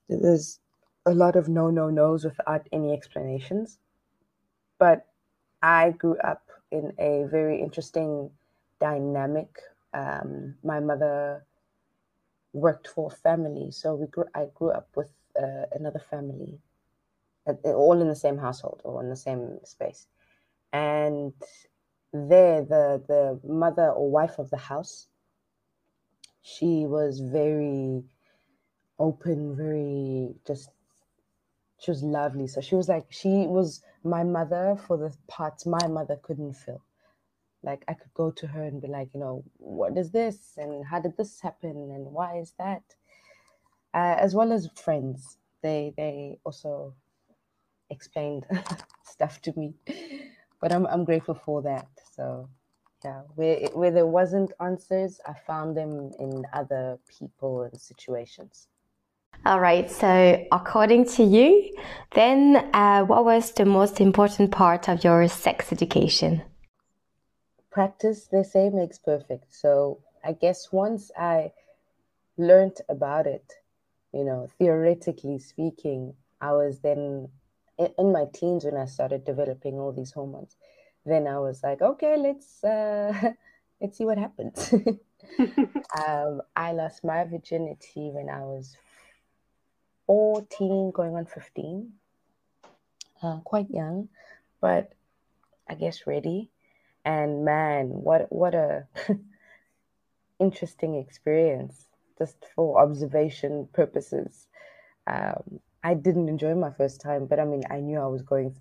And 0.09 0.23
there's 0.23 0.59
a 1.05 1.13
lot 1.13 1.35
of 1.35 1.49
no, 1.49 1.69
no, 1.69 1.89
no's 1.89 2.23
without 2.23 2.67
any 2.71 2.93
explanations. 2.93 3.77
But 4.79 5.05
I 5.61 5.91
grew 5.91 6.17
up 6.19 6.43
in 6.71 6.93
a 6.97 7.27
very 7.29 7.61
interesting 7.61 8.31
dynamic. 8.79 9.59
Um, 9.93 10.55
my 10.63 10.79
mother 10.79 11.45
worked 12.53 12.87
for 12.87 13.11
a 13.11 13.15
family, 13.15 13.71
so 13.71 13.95
we 13.95 14.07
grew. 14.07 14.25
I 14.33 14.47
grew 14.55 14.71
up 14.71 14.87
with 14.95 15.11
uh, 15.41 15.65
another 15.73 15.99
family 15.99 16.59
all 17.65 18.01
in 18.01 18.07
the 18.07 18.15
same 18.15 18.37
household 18.37 18.81
or 18.83 19.01
in 19.03 19.09
the 19.09 19.15
same 19.15 19.59
space. 19.63 20.07
And 20.73 21.33
there, 22.13 22.63
the 22.63 23.03
the 23.07 23.39
mother 23.43 23.89
or 23.89 24.09
wife 24.09 24.39
of 24.39 24.49
the 24.49 24.57
house, 24.57 25.07
she 26.41 26.85
was 26.85 27.19
very 27.19 28.03
open, 28.99 29.55
very 29.55 30.35
just 30.45 30.69
she 31.79 31.91
was 31.91 32.03
lovely. 32.03 32.47
So 32.47 32.61
she 32.61 32.75
was 32.75 32.89
like 32.89 33.05
she 33.09 33.47
was 33.47 33.81
my 34.03 34.23
mother 34.23 34.77
for 34.87 34.97
the 34.97 35.15
parts 35.27 35.65
my 35.65 35.87
mother 35.87 36.17
couldn't 36.21 36.53
fill. 36.53 36.81
Like 37.63 37.83
I 37.87 37.93
could 37.93 38.13
go 38.13 38.31
to 38.31 38.47
her 38.47 38.63
and 38.63 38.81
be 38.81 38.87
like, 38.87 39.09
you 39.13 39.19
know, 39.19 39.43
what 39.57 39.97
is 39.97 40.11
this 40.11 40.53
and 40.57 40.85
how 40.85 40.99
did 40.99 41.17
this 41.17 41.41
happen 41.41 41.71
and 41.71 42.05
why 42.07 42.37
is 42.39 42.53
that? 42.57 42.83
Uh, 43.93 44.15
as 44.19 44.35
well 44.35 44.51
as 44.53 44.69
friends, 44.75 45.37
they 45.63 45.93
they 45.97 46.39
also 46.45 46.95
explained 47.91 48.45
stuff 49.03 49.41
to 49.43 49.53
me. 49.55 49.75
But 50.59 50.71
I'm 50.71 50.87
I'm 50.87 51.05
grateful 51.05 51.35
for 51.35 51.61
that. 51.61 51.87
So 52.15 52.49
yeah, 53.03 53.21
where 53.35 53.67
where 53.73 53.91
there 53.91 54.07
wasn't 54.07 54.51
answers, 54.59 55.19
I 55.27 55.33
found 55.33 55.77
them 55.77 56.11
in 56.19 56.45
other 56.53 56.97
people 57.07 57.63
and 57.63 57.79
situations. 57.79 58.67
All 59.43 59.59
right. 59.59 59.89
So, 59.89 60.45
according 60.51 61.05
to 61.15 61.23
you, 61.23 61.75
then 62.13 62.69
uh, 62.73 63.03
what 63.05 63.25
was 63.25 63.51
the 63.53 63.65
most 63.65 63.99
important 63.99 64.51
part 64.51 64.87
of 64.87 65.03
your 65.03 65.27
sex 65.27 65.71
education? 65.71 66.43
Practice, 67.71 68.27
they 68.31 68.43
say, 68.43 68.69
makes 68.69 68.99
perfect. 68.99 69.51
So, 69.51 69.99
I 70.23 70.33
guess 70.33 70.71
once 70.71 71.09
I 71.17 71.53
learned 72.37 72.81
about 72.87 73.25
it, 73.25 73.53
you 74.13 74.23
know, 74.23 74.47
theoretically 74.59 75.39
speaking, 75.39 76.13
I 76.39 76.51
was 76.51 76.81
then 76.81 77.29
in 77.97 78.11
my 78.11 78.25
teens 78.33 78.65
when 78.65 78.77
I 78.77 78.85
started 78.85 79.25
developing 79.25 79.75
all 79.75 79.91
these 79.91 80.11
hormones. 80.11 80.55
Then 81.05 81.27
I 81.27 81.39
was 81.39 81.61
like, 81.63 81.81
okay, 81.81 82.17
let's 82.17 82.63
uh, 82.63 83.33
let's 83.81 83.97
see 83.97 84.05
what 84.05 84.17
happens. 84.17 84.73
um, 86.07 86.41
I 86.55 86.71
lost 86.73 87.03
my 87.03 87.23
virginity 87.23 88.11
when 88.11 88.29
I 88.29 88.41
was 88.41 88.77
14, 90.07 90.91
going 90.91 91.15
on 91.15 91.25
15. 91.25 91.91
Uh, 93.23 93.37
quite 93.43 93.69
young, 93.69 94.09
but 94.61 94.93
I 95.69 95.75
guess 95.75 96.07
ready. 96.07 96.49
And 97.05 97.45
man, 97.45 97.87
what 97.87 98.31
what 98.31 98.55
a 98.55 98.87
interesting 100.39 100.95
experience 100.95 101.85
just 102.17 102.35
for 102.55 102.79
observation 102.81 103.67
purposes. 103.73 104.47
Um, 105.07 105.59
I 105.83 105.93
didn't 105.95 106.29
enjoy 106.29 106.55
my 106.55 106.71
first 106.71 107.01
time, 107.01 107.25
but 107.25 107.39
I 107.39 107.45
mean, 107.45 107.63
I 107.69 107.79
knew 107.79 107.99
I 107.99 108.07
was 108.07 108.21
going 108.21 108.55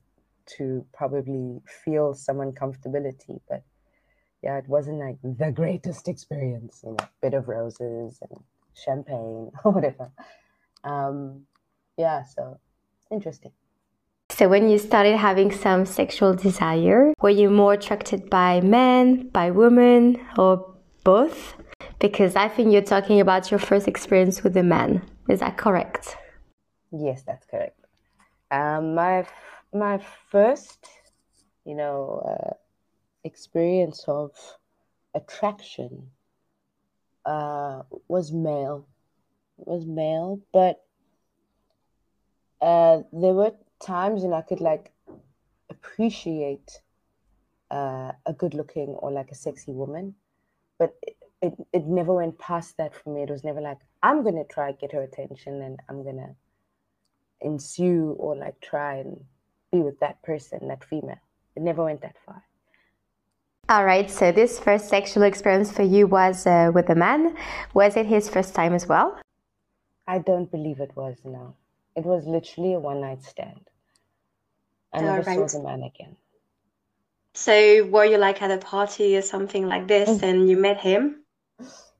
to 0.57 0.85
probably 0.93 1.61
feel 1.85 2.15
some 2.15 2.37
uncomfortability, 2.39 3.41
but 3.49 3.63
yeah, 4.43 4.57
it 4.57 4.69
wasn't 4.69 4.99
like 4.99 5.19
the 5.23 5.53
greatest 5.53 6.09
experience, 6.09 6.81
you 6.85 6.91
know, 6.91 7.07
bit 7.21 7.35
of 7.35 7.49
roses 7.49 8.19
and 8.23 8.41
champagne 8.75 9.51
or 9.65 9.73
whatever. 9.73 10.11
Um, 10.85 11.43
yeah, 11.99 12.23
so 12.23 12.59
interesting. 13.11 13.53
So, 14.31 14.49
when 14.49 14.71
you 14.71 14.79
started 14.79 15.17
having 15.17 15.53
some 15.53 15.85
sexual 15.85 16.35
desire, 16.35 17.13
were 17.21 17.31
you 17.31 17.51
more 17.51 17.75
attracted 17.75 18.31
by 18.31 18.61
men, 18.61 19.29
by 19.29 19.51
women, 19.51 20.19
or 20.39 20.73
both? 21.05 21.55
Because 21.99 22.37
I 22.37 22.49
think 22.49 22.73
you're 22.73 22.81
talking 22.81 23.21
about 23.21 23.51
your 23.51 23.59
first 23.59 23.89
experience 23.89 24.43
with 24.43 24.57
a 24.57 24.63
man. 24.63 25.03
Is 25.29 25.41
that 25.41 25.59
correct? 25.59 26.17
Yes, 26.93 27.23
that's 27.23 27.47
correct. 27.47 27.79
Um, 28.51 28.95
my 28.95 29.27
my 29.73 29.99
first, 30.31 30.87
you 31.65 31.75
know, 31.75 32.23
uh, 32.27 32.55
experience 33.25 34.05
of 34.09 34.33
attraction 35.15 36.11
uh, 37.25 37.83
was 38.09 38.33
male. 38.33 38.87
Was 39.59 39.87
male, 39.87 40.41
but 40.53 40.83
uh, 42.61 43.03
there 43.13 43.35
were 43.35 43.53
times 43.81 44.23
when 44.23 44.33
I 44.33 44.43
could 44.43 44.61
like 44.61 44.93
appreciate 45.71 46.81
uh, 47.71 48.13
a 48.27 48.33
good 48.37 48.55
looking 48.55 48.91
or 48.91 49.11
like 49.13 49.31
a 49.31 49.35
sexy 49.35 49.73
woman, 49.73 50.15
but 50.79 50.95
it, 51.03 51.17
it, 51.43 51.55
it 51.73 51.87
never 51.87 52.15
went 52.15 52.39
past 52.39 52.77
that 52.79 52.95
for 52.95 53.15
me. 53.15 53.23
It 53.23 53.31
was 53.31 53.45
never 53.45 53.61
like, 53.61 53.79
I'm 54.03 54.23
going 54.23 54.37
to 54.37 54.45
try 54.45 54.73
get 54.73 54.93
her 54.93 55.03
attention 55.03 55.63
and 55.63 55.81
I'm 55.89 56.03
going 56.03 56.17
to 56.19 56.35
ensue 57.41 58.17
or 58.19 58.37
like 58.37 58.61
try 58.61 58.97
and 58.97 59.25
be 59.73 59.79
with 59.79 59.99
that 60.01 60.23
person, 60.23 60.69
that 60.69 60.85
female. 60.85 61.21
It 61.57 61.63
never 61.63 61.85
went 61.85 62.03
that 62.03 62.17
far. 62.25 62.43
All 63.69 63.85
right, 63.85 64.11
so 64.11 64.33
this 64.33 64.59
first 64.59 64.89
sexual 64.89 65.23
experience 65.23 65.71
for 65.71 65.83
you 65.83 66.07
was 66.07 66.47
uh, 66.47 66.73
with 66.75 66.91
a 66.91 66.95
man. 66.95 67.37
Was 67.73 67.97
it 67.97 68.07
his 68.07 68.29
first 68.29 68.55
time 68.55 68.75
as 68.75 68.87
well? 68.87 69.19
I 70.09 70.19
don't 70.19 70.51
believe 70.51 70.81
it 70.81 70.91
was, 70.97 71.19
no. 71.25 71.55
It 71.95 72.05
was 72.05 72.27
literally 72.27 72.75
a 72.75 72.81
one 72.81 73.01
night 73.01 73.23
stand. 73.23 73.61
I 74.93 75.03
never 75.03 75.23
right. 75.23 75.49
saw 75.51 75.59
the 75.59 75.65
man 75.65 75.85
again. 75.85 76.17
So, 77.35 77.87
were 77.87 78.05
you 78.05 78.19
like 78.19 78.43
at 78.43 78.51
a 78.51 78.59
party 78.59 79.17
or 79.17 79.23
something 79.23 79.69
like 79.69 79.87
this 79.87 80.09
mm. 80.09 80.23
and 80.25 80.51
you 80.51 80.57
met 80.57 80.81
him? 80.81 81.23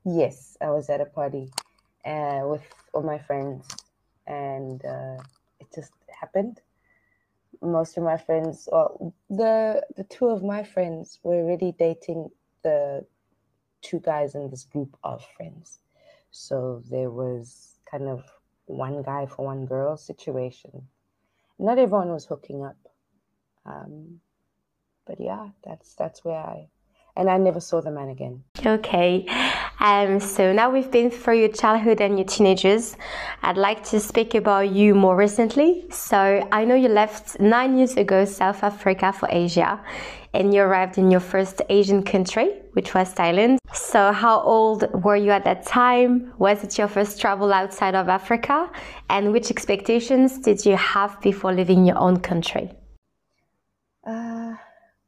Yes, 0.03 0.57
I 0.59 0.71
was 0.71 0.89
at 0.89 0.99
a 0.99 1.05
party 1.05 1.51
uh, 2.03 2.41
with 2.43 2.63
all 2.91 3.03
my 3.03 3.19
friends 3.19 3.65
and 4.27 4.83
uh, 4.85 5.21
it 5.59 5.67
just 5.73 5.91
happened. 6.19 6.61
Most 7.61 7.97
of 7.97 8.03
my 8.03 8.17
friends, 8.17 8.67
well, 8.71 9.13
the 9.29 9.85
the 9.95 10.03
two 10.05 10.27
of 10.27 10.43
my 10.43 10.63
friends 10.63 11.19
were 11.23 11.45
really 11.45 11.73
dating 11.77 12.29
the 12.63 13.05
two 13.81 13.99
guys 13.99 14.35
in 14.35 14.49
this 14.49 14.65
group 14.65 14.97
of 15.03 15.23
friends, 15.37 15.79
so 16.31 16.81
there 16.89 17.11
was 17.11 17.79
kind 17.89 18.07
of 18.07 18.23
one 18.65 19.03
guy 19.03 19.25
for 19.25 19.45
one 19.45 19.65
girl 19.65 19.97
situation. 19.97 20.87
Not 21.59 21.77
everyone 21.77 22.09
was 22.09 22.25
hooking 22.25 22.63
up, 22.63 22.77
um, 23.65 24.21
but 25.05 25.19
yeah, 25.19 25.49
that's 25.63 25.93
that's 25.95 26.25
where 26.25 26.39
I 26.39 26.69
and 27.15 27.29
I 27.29 27.37
never 27.37 27.59
saw 27.59 27.81
the 27.81 27.91
man 27.91 28.09
again. 28.09 28.43
Okay. 28.65 29.25
Um, 29.79 30.19
so 30.19 30.53
now 30.53 30.69
we've 30.69 30.91
been 30.91 31.09
through 31.09 31.39
your 31.39 31.49
childhood 31.49 32.01
and 32.01 32.17
your 32.17 32.27
teenagers. 32.27 32.95
I'd 33.41 33.57
like 33.57 33.83
to 33.85 33.99
speak 33.99 34.35
about 34.35 34.71
you 34.71 34.93
more 34.93 35.15
recently. 35.15 35.85
So 35.89 36.47
I 36.51 36.65
know 36.65 36.75
you 36.75 36.87
left 36.87 37.39
nine 37.39 37.77
years 37.77 37.97
ago 37.97 38.25
South 38.25 38.63
Africa 38.63 39.11
for 39.11 39.27
Asia 39.31 39.81
and 40.33 40.53
you 40.53 40.61
arrived 40.61 40.97
in 40.97 41.11
your 41.11 41.19
first 41.19 41.61
Asian 41.69 42.03
country, 42.03 42.61
which 42.73 42.93
was 42.93 43.13
Thailand. 43.13 43.57
So 43.73 44.11
how 44.11 44.41
old 44.41 44.85
were 45.03 45.15
you 45.15 45.31
at 45.31 45.43
that 45.43 45.65
time? 45.65 46.33
Was 46.37 46.63
it 46.63 46.77
your 46.77 46.87
first 46.87 47.19
travel 47.19 47.51
outside 47.51 47.95
of 47.95 48.07
Africa? 48.07 48.69
And 49.09 49.33
which 49.33 49.51
expectations 49.51 50.37
did 50.37 50.65
you 50.65 50.77
have 50.77 51.19
before 51.21 51.53
leaving 51.53 51.85
your 51.85 51.97
own 51.97 52.19
country? 52.19 52.71
Uh, 54.05 54.53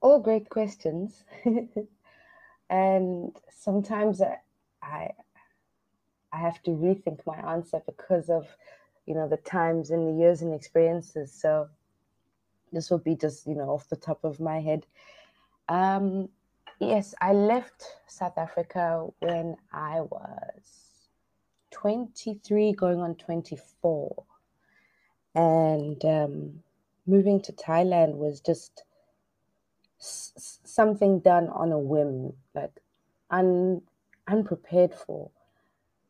all 0.01 0.19
great 0.19 0.49
questions. 0.49 1.23
and 2.73 3.37
sometimes 3.51 4.19
I, 4.19 4.39
I 4.81 5.11
I 6.33 6.37
have 6.37 6.61
to 6.63 6.71
rethink 6.71 7.19
my 7.27 7.37
answer 7.53 7.79
because 7.85 8.29
of 8.29 8.47
you 9.05 9.13
know 9.13 9.27
the 9.29 9.37
times 9.37 9.91
and 9.91 10.07
the 10.07 10.19
years 10.19 10.41
and 10.41 10.53
experiences. 10.55 11.31
So 11.31 11.69
this 12.71 12.89
will 12.89 12.97
be 12.97 13.15
just 13.15 13.45
you 13.45 13.53
know 13.53 13.69
off 13.69 13.89
the 13.89 13.95
top 13.95 14.23
of 14.23 14.39
my 14.39 14.59
head. 14.59 14.87
Um, 15.69 16.29
yes, 16.79 17.13
I 17.21 17.33
left 17.33 17.85
South 18.07 18.39
Africa 18.39 19.07
when 19.19 19.55
I 19.71 20.01
was 20.01 21.09
23, 21.71 22.73
going 22.73 22.99
on 23.01 23.15
24, 23.15 24.23
and 25.35 26.03
um, 26.05 26.63
moving 27.05 27.39
to 27.43 27.53
Thailand 27.53 28.15
was 28.15 28.41
just 28.41 28.83
something 30.03 31.19
done 31.19 31.49
on 31.49 31.71
a 31.71 31.79
whim, 31.79 32.33
like 32.53 32.79
un, 33.29 33.81
unprepared 34.27 34.93
for, 34.93 35.31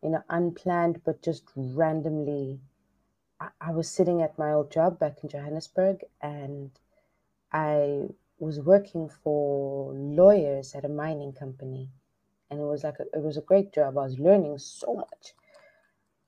you 0.02 0.10
know, 0.10 0.24
unplanned, 0.30 1.02
but 1.04 1.22
just 1.22 1.44
randomly. 1.56 2.60
I, 3.40 3.50
I 3.62 3.72
was 3.72 3.90
sitting 3.90 4.22
at 4.22 4.38
my 4.38 4.52
old 4.54 4.72
job 4.72 5.00
back 5.00 5.18
in 5.24 5.30
Johannesburg 5.30 6.02
and 6.22 6.72
I 7.52 8.08
was 8.40 8.60
working 8.60 9.10
for 9.10 9.94
lawyers 9.94 10.76
at 10.76 10.86
a 10.86 10.90
mining 10.90 11.34
company. 11.34 11.90
And 12.50 12.60
it 12.60 12.64
was 12.64 12.84
like, 12.84 13.00
a, 13.00 13.04
it 13.18 13.24
was 13.24 13.38
a 13.38 13.42
great 13.42 13.74
job. 13.74 13.98
I 13.98 14.04
was 14.04 14.20
learning 14.20 14.58
so 14.60 14.96
much 14.96 15.34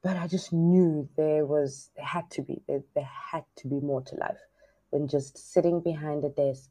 but 0.06 0.18
I 0.18 0.28
just 0.28 0.54
knew 0.54 1.10
there 1.18 1.48
was 1.48 1.90
there 1.96 2.06
had 2.06 2.30
to 2.32 2.44
be 2.44 2.62
there, 2.68 2.84
there 2.94 3.10
had 3.32 3.44
to 3.56 3.68
be 3.68 3.80
more 3.80 4.04
to 4.04 4.16
life 4.18 4.38
than 4.92 5.08
just 5.08 5.36
sitting 5.52 5.82
behind 5.82 6.24
a 6.24 6.30
desk 6.30 6.70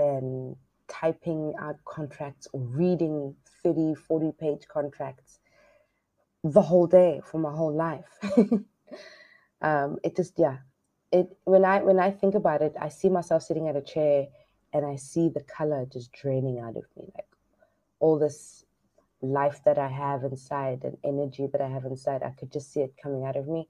and 0.00 0.56
typing 0.88 1.54
out 1.60 1.76
contracts 1.84 2.48
or 2.52 2.60
reading 2.60 3.36
30, 3.62 3.94
40 3.94 4.32
page 4.38 4.66
contracts 4.66 5.38
the 6.42 6.62
whole 6.62 6.86
day 6.86 7.20
for 7.24 7.38
my 7.38 7.52
whole 7.52 7.74
life. 7.74 8.18
um, 9.62 9.98
it 10.02 10.16
just, 10.16 10.34
yeah. 10.38 10.58
It 11.12 11.36
when 11.42 11.64
I 11.64 11.82
when 11.82 11.98
I 11.98 12.12
think 12.12 12.36
about 12.36 12.62
it, 12.62 12.74
I 12.80 12.88
see 12.88 13.08
myself 13.08 13.42
sitting 13.42 13.68
at 13.68 13.74
a 13.74 13.82
chair 13.82 14.28
and 14.72 14.86
I 14.86 14.94
see 14.94 15.28
the 15.28 15.40
color 15.40 15.84
just 15.92 16.12
draining 16.12 16.60
out 16.60 16.76
of 16.76 16.84
me, 16.96 17.10
like 17.16 17.26
all 17.98 18.16
this 18.16 18.64
life 19.20 19.60
that 19.64 19.76
I 19.76 19.88
have 19.88 20.22
inside 20.22 20.84
and 20.84 20.96
energy 21.02 21.48
that 21.50 21.60
I 21.60 21.68
have 21.68 21.84
inside. 21.84 22.22
I 22.22 22.30
could 22.30 22.52
just 22.52 22.72
see 22.72 22.80
it 22.80 22.94
coming 23.02 23.24
out 23.24 23.34
of 23.34 23.48
me, 23.48 23.68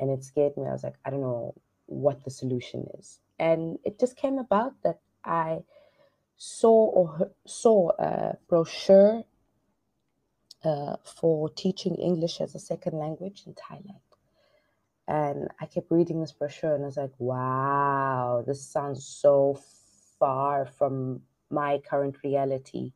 and 0.00 0.10
it 0.10 0.24
scared 0.24 0.56
me. 0.56 0.66
I 0.66 0.72
was 0.72 0.82
like, 0.82 0.96
I 1.04 1.10
don't 1.10 1.20
know 1.20 1.54
what 1.84 2.24
the 2.24 2.30
solution 2.30 2.86
is, 2.98 3.20
and 3.38 3.78
it 3.84 4.00
just 4.00 4.16
came 4.16 4.38
about 4.38 4.72
that 4.82 5.00
I 5.24 5.60
saw 6.36 6.70
or 6.70 7.30
saw 7.46 7.90
a 7.98 8.36
brochure 8.48 9.24
uh, 10.64 10.96
for 11.04 11.48
teaching 11.50 11.96
English 11.96 12.40
as 12.40 12.54
a 12.54 12.58
second 12.58 12.98
language 12.98 13.42
in 13.46 13.54
Thailand. 13.54 14.00
And 15.06 15.48
I 15.60 15.66
kept 15.66 15.90
reading 15.90 16.20
this 16.20 16.32
brochure 16.32 16.74
and 16.74 16.84
I 16.84 16.86
was 16.86 16.96
like, 16.96 17.14
wow, 17.18 18.44
this 18.46 18.62
sounds 18.62 19.06
so 19.06 19.58
far 20.18 20.66
from 20.66 21.22
my 21.50 21.78
current 21.78 22.16
reality. 22.22 22.92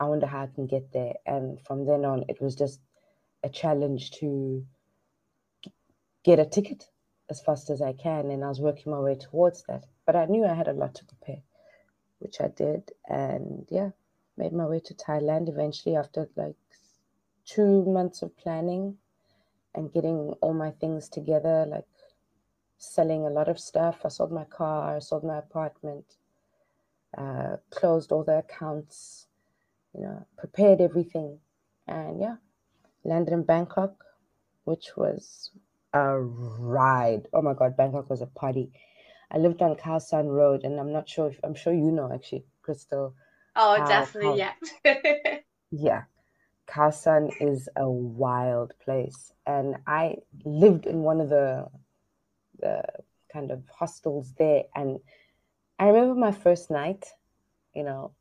I 0.00 0.04
wonder 0.04 0.26
how 0.26 0.42
I 0.42 0.46
can 0.46 0.66
get 0.66 0.92
there. 0.92 1.14
And 1.26 1.60
from 1.60 1.84
then 1.86 2.04
on, 2.04 2.24
it 2.28 2.40
was 2.40 2.54
just 2.56 2.80
a 3.44 3.48
challenge 3.48 4.12
to 4.12 4.64
get 6.24 6.38
a 6.38 6.46
ticket 6.46 6.88
as 7.28 7.40
fast 7.42 7.68
as 7.70 7.82
I 7.82 7.92
can. 7.92 8.30
And 8.30 8.42
I 8.42 8.48
was 8.48 8.60
working 8.60 8.90
my 8.90 9.00
way 9.00 9.14
towards 9.14 9.62
that. 9.68 9.84
But 10.06 10.16
I 10.16 10.24
knew 10.24 10.46
I 10.46 10.54
had 10.54 10.68
a 10.68 10.72
lot 10.72 10.94
to 10.96 11.04
prepare 11.04 11.42
which 12.22 12.40
I 12.40 12.48
did, 12.48 12.92
and 13.08 13.66
yeah, 13.70 13.90
made 14.38 14.54
my 14.54 14.66
way 14.66 14.80
to 14.80 14.94
Thailand 14.94 15.48
eventually 15.50 15.96
after 15.96 16.28
like 16.36 16.56
two 17.46 17.84
months 17.86 18.22
of 18.22 18.36
planning 18.38 18.98
and 19.74 19.92
getting 19.92 20.34
all 20.42 20.54
my 20.54 20.72
things 20.72 21.08
together, 21.08 21.66
like 21.68 21.86
selling 22.78 23.26
a 23.26 23.30
lot 23.30 23.48
of 23.48 23.60
stuff. 23.60 24.00
I 24.04 24.08
sold 24.08 24.32
my 24.32 24.44
car, 24.44 24.96
I 24.96 25.00
sold 25.00 25.24
my 25.24 25.38
apartment, 25.38 26.06
uh, 27.18 27.56
closed 27.70 28.12
all 28.12 28.24
the 28.24 28.38
accounts, 28.38 29.28
you 29.94 30.02
know, 30.02 30.26
prepared 30.38 30.80
everything. 30.80 31.40
And 31.88 32.20
yeah, 32.20 32.36
landed 33.04 33.32
in 33.34 33.44
Bangkok, 33.44 34.04
which 34.64 34.96
was 34.96 35.50
a 35.94 36.18
ride. 36.20 37.28
Oh 37.32 37.42
my 37.42 37.54
God, 37.54 37.76
Bangkok 37.76 38.10
was 38.10 38.22
a 38.22 38.26
party. 38.26 38.72
I 39.32 39.38
lived 39.38 39.62
on 39.62 39.76
Khaosan 39.76 40.28
Road, 40.28 40.64
and 40.64 40.78
I'm 40.78 40.92
not 40.92 41.08
sure 41.08 41.28
if 41.28 41.40
I'm 41.42 41.54
sure 41.54 41.72
you 41.72 41.90
know 41.90 42.12
actually, 42.12 42.44
Crystal. 42.62 43.14
Oh, 43.56 43.76
how, 43.78 43.88
definitely, 43.88 44.40
how, 44.40 44.52
yeah. 44.84 45.38
yeah, 45.70 46.02
Khaosan 46.68 47.30
is 47.40 47.68
a 47.76 47.88
wild 47.90 48.74
place, 48.84 49.32
and 49.46 49.76
I 49.86 50.16
lived 50.44 50.86
in 50.86 50.98
one 50.98 51.20
of 51.20 51.30
the 51.30 51.66
the 52.58 52.82
kind 53.32 53.50
of 53.50 53.62
hostels 53.68 54.34
there, 54.38 54.64
and 54.74 55.00
I 55.78 55.86
remember 55.88 56.14
my 56.14 56.32
first 56.32 56.70
night. 56.70 57.06
You 57.74 57.84
know, 57.84 58.12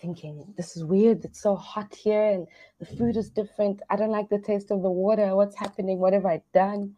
thinking 0.00 0.54
this 0.56 0.76
is 0.76 0.84
weird 0.84 1.24
it's 1.24 1.42
so 1.42 1.56
hot 1.56 1.94
here 1.94 2.26
and 2.26 2.46
the 2.78 2.86
food 2.86 3.16
is 3.16 3.30
different 3.30 3.82
i 3.90 3.96
don't 3.96 4.12
like 4.12 4.28
the 4.28 4.38
taste 4.38 4.70
of 4.70 4.82
the 4.82 4.90
water 4.90 5.34
what's 5.34 5.58
happening 5.58 5.98
what 5.98 6.12
have 6.12 6.26
i 6.26 6.40
done 6.54 6.94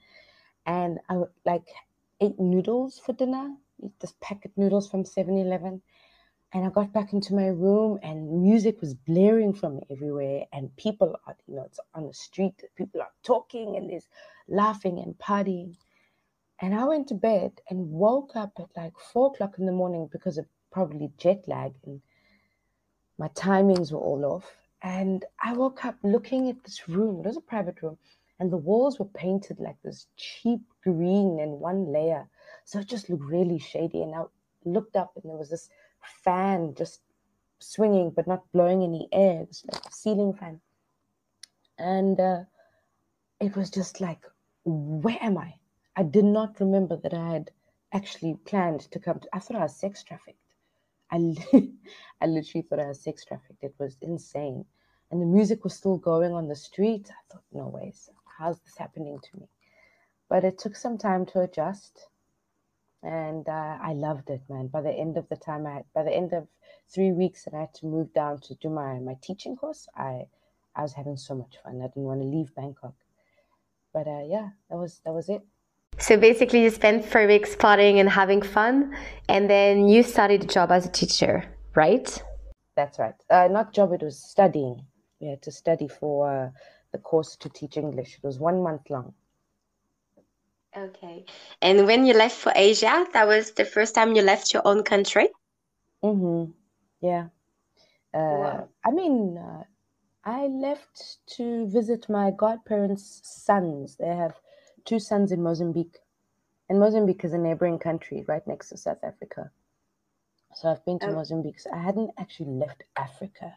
and 0.67 0.99
i 1.09 1.15
like 1.47 1.67
ate 2.21 2.39
noodles 2.41 2.99
for 2.99 3.13
dinner 3.13 3.55
this 4.01 4.15
packet 4.21 4.53
noodles 4.57 4.91
from 4.91 5.05
7-eleven 5.05 5.83
and 6.53 6.67
i 6.67 6.71
got 6.71 6.93
back 6.93 7.13
into 7.13 7.35
my 7.35 7.47
room 7.49 7.99
and 8.03 8.43
music 8.43 8.81
was 8.81 8.95
blaring 8.95 9.53
from 9.55 9.81
everywhere 9.91 10.45
and 10.53 10.75
people 10.77 11.17
are 11.27 11.37
you 11.47 11.57
know 11.57 11.65
it's 11.65 11.81
on 11.95 12.07
the 12.07 12.15
street 12.15 12.63
people 12.77 13.01
are 13.01 13.13
talking 13.23 13.77
and 13.77 13.91
there's 13.91 14.09
laughing 14.49 14.99
and 14.99 15.19
partying 15.19 15.77
and 16.61 16.75
i 16.75 16.85
went 16.85 17.09
to 17.09 17.15
bed 17.15 17.53
and 17.71 17.91
woke 17.91 18.37
up 18.37 18.53
at 18.59 18.69
like 18.77 18.99
four 19.13 19.29
o'clock 19.29 19.55
in 19.59 19.67
the 19.67 19.73
morning 19.73 20.09
because 20.13 20.39
of 20.39 20.47
probably 20.73 21.11
jet 21.19 21.45
lag 21.49 21.73
and 21.87 22.01
my 23.19 23.29
timings 23.29 23.93
were 23.93 24.01
all 24.01 24.25
off. 24.25 24.57
And 24.83 25.25
I 25.43 25.53
woke 25.53 25.85
up 25.85 25.97
looking 26.03 26.49
at 26.49 26.65
this 26.65 26.89
room. 26.89 27.21
It 27.21 27.27
was 27.27 27.37
a 27.37 27.43
private 27.43 27.83
room. 27.83 27.99
And 28.41 28.51
the 28.51 28.57
walls 28.57 28.99
were 28.99 29.05
painted 29.07 29.61
like 29.61 29.77
this 29.85 30.07
cheap 30.17 30.63
green 30.83 31.39
and 31.41 31.61
one 31.61 31.93
layer. 31.93 32.29
So 32.65 32.81
it 32.81 32.89
just 32.89 33.11
looked 33.11 33.25
really 33.25 33.59
shady. 33.59 34.03
And 34.03 34.15
I 34.15 34.25
looked 34.65 34.97
up 34.97 35.13
and 35.17 35.31
there 35.31 35.39
was 35.39 35.51
this 35.51 35.69
fan 36.25 36.75
just 36.77 37.01
swinging 37.59 38.11
but 38.11 38.27
not 38.27 38.51
blowing 38.53 38.83
any 38.83 39.09
air. 39.13 39.43
It 39.43 39.49
was 39.49 39.65
like 39.71 39.87
a 39.87 39.93
ceiling 39.93 40.35
fan. 40.35 40.61
And 41.79 42.21
uh, 42.21 42.45
it 43.41 43.57
was 43.57 43.71
just 43.71 44.01
like, 44.01 44.23
where 44.65 45.19
am 45.21 45.39
I? 45.39 45.55
I 45.97 46.03
did 46.03 46.25
not 46.25 46.61
remember 46.61 46.97
that 46.97 47.15
I 47.15 47.33
had 47.33 47.51
actually 47.93 48.35
planned 48.45 48.81
to 48.93 48.99
come 48.99 49.21
to, 49.21 49.29
I 49.33 49.39
thought 49.39 49.57
I 49.57 49.63
was 49.63 49.77
sex 49.77 50.05
trafficked. 50.05 50.39
I, 51.11 51.35
I 52.21 52.27
literally 52.27 52.63
thought 52.63 52.81
I 52.81 52.89
was 52.89 53.03
sex 53.03 53.25
trafficked. 53.25 53.63
It 53.63 53.75
was 53.79 53.97
insane. 54.01 54.65
And 55.11 55.21
the 55.21 55.27
music 55.27 55.65
was 55.65 55.75
still 55.75 55.97
going 55.97 56.33
on 56.33 56.47
the 56.47 56.55
street. 56.55 57.11
I 57.11 57.33
thought, 57.33 57.43
no 57.53 57.67
ways. 57.67 58.09
How's 58.39 58.61
this 58.61 58.77
happening 58.77 59.19
to 59.19 59.41
me? 59.41 59.49
But 60.31 60.45
it 60.45 60.59
took 60.59 60.77
some 60.77 60.97
time 60.97 61.27
to 61.27 61.41
adjust. 61.41 62.07
And 63.03 63.47
uh, 63.49 63.77
I 63.83 63.93
loved 63.93 64.31
it, 64.31 64.43
man. 64.49 64.69
By 64.69 64.81
the 64.81 64.93
end 64.93 65.19
of 65.19 65.29
the 65.29 65.37
time, 65.37 65.67
I 65.67 65.75
had, 65.75 65.85
by 65.95 66.05
the 66.05 66.15
end 66.15 66.33
of 66.33 66.47
three 66.89 67.13
weeks 67.13 67.45
that 67.45 67.55
I 67.55 67.61
had 67.61 67.75
to 67.75 67.87
move 67.87 68.15
down 68.15 68.41
to 68.43 68.55
do 68.55 68.71
my, 68.71 68.99
my 69.01 69.17
teaching 69.21 69.57
course, 69.57 69.89
I, 69.97 70.27
I 70.77 70.83
was 70.83 70.93
having 70.95 71.17
so 71.17 71.35
much 71.35 71.57
fun. 71.63 71.81
I 71.83 71.89
didn't 71.89 72.05
want 72.05 72.21
to 72.21 72.27
leave 72.27 72.55
Bangkok. 72.55 72.95
But 73.93 74.07
uh, 74.07 74.23
yeah, 74.27 74.51
that 74.69 74.77
was 74.77 75.01
that 75.05 75.13
was 75.13 75.29
it. 75.29 75.43
So 75.99 76.17
basically, 76.17 76.63
you 76.63 76.71
spent 76.71 77.05
three 77.05 77.27
weeks 77.27 77.57
partying 77.57 77.97
and 77.99 78.09
having 78.09 78.41
fun, 78.41 78.95
and 79.29 79.51
then 79.51 79.89
you 79.89 80.03
started 80.03 80.45
a 80.45 80.47
job 80.47 80.71
as 80.71 80.87
a 80.87 80.91
teacher, 80.91 81.45
right? 81.75 82.23
That's 82.77 82.99
right. 82.99 83.15
Uh, 83.29 83.49
not 83.51 83.75
job; 83.75 83.93
it 83.93 84.03
was 84.03 84.23
studying. 84.23 84.87
Yeah, 85.19 85.35
to 85.43 85.51
study 85.51 85.89
for 85.89 86.33
uh, 86.33 86.51
the 86.93 86.99
course 86.99 87.37
to 87.37 87.49
teach 87.49 87.77
English. 87.77 88.15
It 88.15 88.25
was 88.25 88.39
one 88.39 88.63
month 88.63 88.89
long. 88.89 89.13
Okay. 90.77 91.25
And 91.61 91.87
when 91.87 92.07
you 92.07 92.15
left 92.15 92.37
for 92.37 92.53
Asia, 92.55 93.07
that 93.13 93.27
was 93.27 93.53
the 93.53 93.65
first 93.65 93.95
time 93.95 94.15
you 94.15 94.23
left 94.23 94.53
your 94.53 94.63
own 94.65 94.83
country. 94.85 95.29
Mm-hmm. 96.03 96.53
Yeah. 97.01 97.27
Uh, 98.15 98.19
wow. 98.19 98.69
I 98.85 98.91
mean, 98.91 99.37
uh, 99.37 99.65
I 100.25 100.47
left 100.47 101.19
to 101.37 101.67
visit 101.69 102.09
my 102.09 102.31
godparents' 102.31 103.21
sons. 103.25 103.97
They 103.97 104.09
have 104.09 104.35
two 104.85 104.99
sons 104.99 105.33
in 105.33 105.43
Mozambique. 105.43 105.99
And 106.69 106.79
Mozambique 106.79 107.25
is 107.25 107.33
a 107.33 107.39
neighboring 107.39 107.79
country 107.79 108.25
right 108.29 108.47
next 108.47 108.69
to 108.69 108.77
South 108.77 109.03
Africa. 109.03 109.51
So 110.55 110.69
I've 110.69 110.85
been 110.85 110.99
to 111.01 111.09
oh. 111.09 111.15
Mozambique. 111.15 111.59
So 111.59 111.71
I 111.73 111.79
hadn't 111.79 112.11
actually 112.19 112.51
left 112.51 112.85
Africa. 112.97 113.57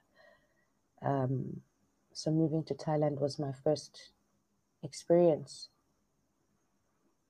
Um, 1.03 1.61
so 2.13 2.31
moving 2.31 2.63
to 2.65 2.73
Thailand 2.73 3.19
was 3.19 3.37
my 3.37 3.51
first 3.63 4.11
experience. 4.83 5.69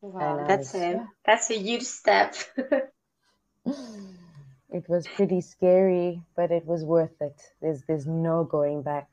Wow, 0.04 0.44
that's 0.46 0.74
was, 0.74 0.82
a 0.82 1.08
that's 1.26 1.50
a 1.50 1.58
huge 1.58 1.84
step. 1.84 2.36
it 3.66 4.84
was 4.90 5.08
pretty 5.16 5.40
scary, 5.40 6.22
but 6.36 6.52
it 6.52 6.66
was 6.66 6.84
worth 6.84 7.22
it. 7.22 7.42
There's 7.62 7.84
there's 7.88 8.06
no 8.06 8.44
going 8.44 8.82
back. 8.82 9.10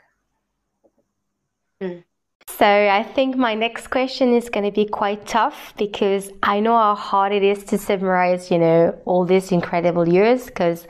Mm. 1.81 2.03
So 2.49 2.67
I 2.67 3.05
think 3.05 3.37
my 3.37 3.55
next 3.55 3.87
question 3.87 4.35
is 4.35 4.51
going 4.51 4.65
to 4.65 4.73
be 4.73 4.85
quite 4.85 5.27
tough 5.27 5.73
because 5.79 6.33
I 6.43 6.59
know 6.59 6.77
how 6.77 6.97
hard 6.97 7.33
it 7.33 7.45
is 7.45 7.63
to 7.67 7.79
summarize, 7.79 8.51
you 8.51 8.59
know, 8.59 8.99
all 9.05 9.25
these 9.25 9.53
incredible 9.53 10.09
years 10.09 10.47
because 10.47 10.89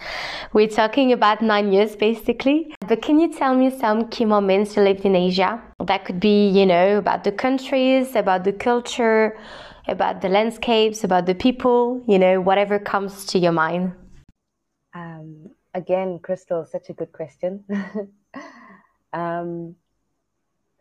we're 0.55 0.67
talking 0.67 1.13
about 1.13 1.43
nine 1.43 1.73
years 1.73 1.95
basically. 1.95 2.75
But 2.89 3.03
can 3.03 3.21
you 3.21 3.33
tell 3.33 3.55
me 3.55 3.71
some 3.71 4.09
key 4.09 4.25
moments 4.25 4.77
you 4.77 4.83
lived 4.83 5.05
in 5.05 5.15
Asia? 5.15 5.63
That 5.85 6.07
could 6.07 6.19
be, 6.19 6.49
you 6.49 6.65
know, 6.65 6.97
about 6.97 7.25
the 7.25 7.33
countries, 7.33 8.17
about 8.17 8.45
the 8.45 8.53
culture, 8.55 9.37
about 9.87 10.21
the 10.21 10.29
landscapes, 10.29 11.05
about 11.05 11.27
the 11.27 11.35
people, 11.35 12.03
you 12.07 12.19
know, 12.19 12.41
whatever 12.41 12.79
comes 12.79 13.25
to 13.27 13.39
your 13.39 13.53
mind. 13.53 13.93
Um, 14.95 15.51
again, 15.75 16.19
Crystal, 16.19 16.67
such 16.67 16.91
a 16.91 16.93
good 16.93 17.13
question. 17.13 17.65
um, 19.13 19.77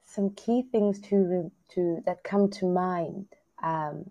some 0.06 0.32
key 0.32 0.64
things 0.72 1.00
to 1.00 1.52
to 1.74 2.02
that 2.06 2.24
come 2.24 2.50
to 2.50 2.66
mind 2.66 3.28
um, 3.64 4.10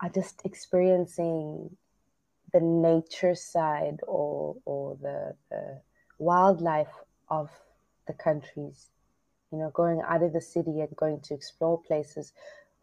are 0.00 0.08
just 0.14 0.40
experiencing 0.44 1.76
the 2.52 2.60
nature 2.60 3.34
side 3.34 3.98
or 4.06 4.56
or 4.64 4.96
the, 5.02 5.34
the 5.50 5.80
wildlife 6.18 6.94
of 7.28 7.50
the 8.06 8.12
countries 8.14 8.88
you 9.52 9.58
know 9.58 9.70
going 9.74 10.00
out 10.08 10.22
of 10.22 10.32
the 10.32 10.40
city 10.40 10.80
and 10.80 10.96
going 10.96 11.20
to 11.20 11.34
explore 11.34 11.80
places 11.82 12.32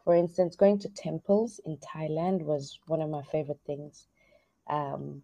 for 0.06 0.15
instance 0.15 0.56
going 0.56 0.80
to 0.80 0.88
temples 0.89 1.60
in 1.65 1.78
thailand 1.78 2.41
was 2.41 2.80
one 2.88 3.02
of 3.02 3.10
my 3.10 3.24
favorite 3.24 3.60
things 3.65 4.08
um, 4.68 5.22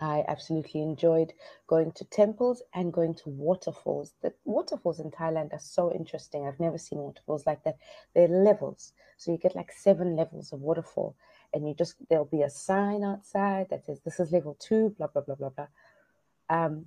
I 0.00 0.24
absolutely 0.28 0.82
enjoyed 0.82 1.32
going 1.66 1.92
to 1.92 2.04
temples 2.04 2.62
and 2.74 2.92
going 2.92 3.14
to 3.14 3.30
waterfalls. 3.30 4.12
The 4.20 4.34
waterfalls 4.44 5.00
in 5.00 5.10
Thailand 5.10 5.54
are 5.54 5.58
so 5.58 5.92
interesting. 5.92 6.46
I've 6.46 6.60
never 6.60 6.76
seen 6.76 6.98
waterfalls 6.98 7.46
like 7.46 7.64
that. 7.64 7.78
They're 8.14 8.28
levels. 8.28 8.92
So 9.16 9.32
you 9.32 9.38
get 9.38 9.56
like 9.56 9.72
seven 9.72 10.14
levels 10.14 10.52
of 10.52 10.60
waterfall. 10.60 11.16
And 11.54 11.66
you 11.66 11.74
just, 11.74 11.94
there'll 12.10 12.26
be 12.26 12.42
a 12.42 12.50
sign 12.50 13.04
outside 13.04 13.68
that 13.70 13.86
says, 13.86 14.00
this 14.04 14.20
is 14.20 14.32
level 14.32 14.56
two, 14.60 14.94
blah, 14.98 15.06
blah, 15.06 15.22
blah, 15.22 15.36
blah, 15.36 15.50
blah. 15.50 15.68
Um, 16.50 16.86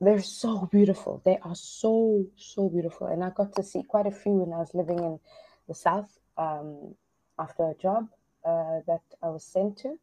they're 0.00 0.22
so 0.22 0.68
beautiful. 0.72 1.22
They 1.24 1.38
are 1.42 1.54
so, 1.54 2.26
so 2.36 2.68
beautiful. 2.68 3.08
And 3.08 3.22
I 3.24 3.30
got 3.30 3.54
to 3.56 3.62
see 3.62 3.82
quite 3.82 4.06
a 4.06 4.10
few 4.10 4.32
when 4.32 4.52
I 4.52 4.58
was 4.58 4.74
living 4.74 4.98
in 4.98 5.20
the 5.68 5.74
South 5.74 6.18
um, 6.38 6.94
after 7.38 7.64
a 7.70 7.74
job 7.74 8.08
uh, 8.44 8.80
that 8.86 9.02
I 9.22 9.28
was 9.28 9.44
sent 9.44 9.78
to 9.78 9.98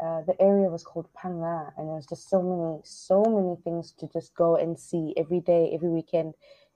uh, 0.00 0.22
the 0.22 0.40
area 0.40 0.68
was 0.68 0.82
called 0.82 1.08
Phang 1.12 1.42
and 1.76 1.88
there 1.88 1.94
was 1.94 2.06
just 2.06 2.30
so 2.30 2.42
many, 2.42 2.80
so 2.84 3.22
many 3.22 3.56
things 3.62 3.92
to 3.98 4.08
just 4.08 4.34
go 4.34 4.56
and 4.56 4.78
see 4.78 5.12
every 5.16 5.40
day, 5.40 5.70
every 5.74 5.90
weekend, 5.90 6.34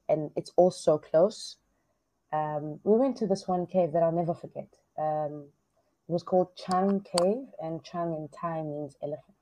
and 0.08 0.30
it's 0.36 0.52
all 0.56 0.70
so 0.70 0.98
close. 0.98 1.56
Um, 2.32 2.80
we 2.84 2.98
went 2.98 3.16
to 3.18 3.26
this 3.26 3.48
one 3.48 3.66
cave 3.66 3.92
that 3.92 4.02
I'll 4.02 4.12
never 4.12 4.34
forget. 4.34 4.68
Um, 4.98 5.46
it 6.06 6.12
was 6.12 6.22
called 6.22 6.54
Chang 6.54 7.00
Cave, 7.00 7.46
and 7.62 7.82
Chang 7.82 8.12
in 8.12 8.28
Thai 8.28 8.62
means 8.62 8.96
elephant. 9.02 9.36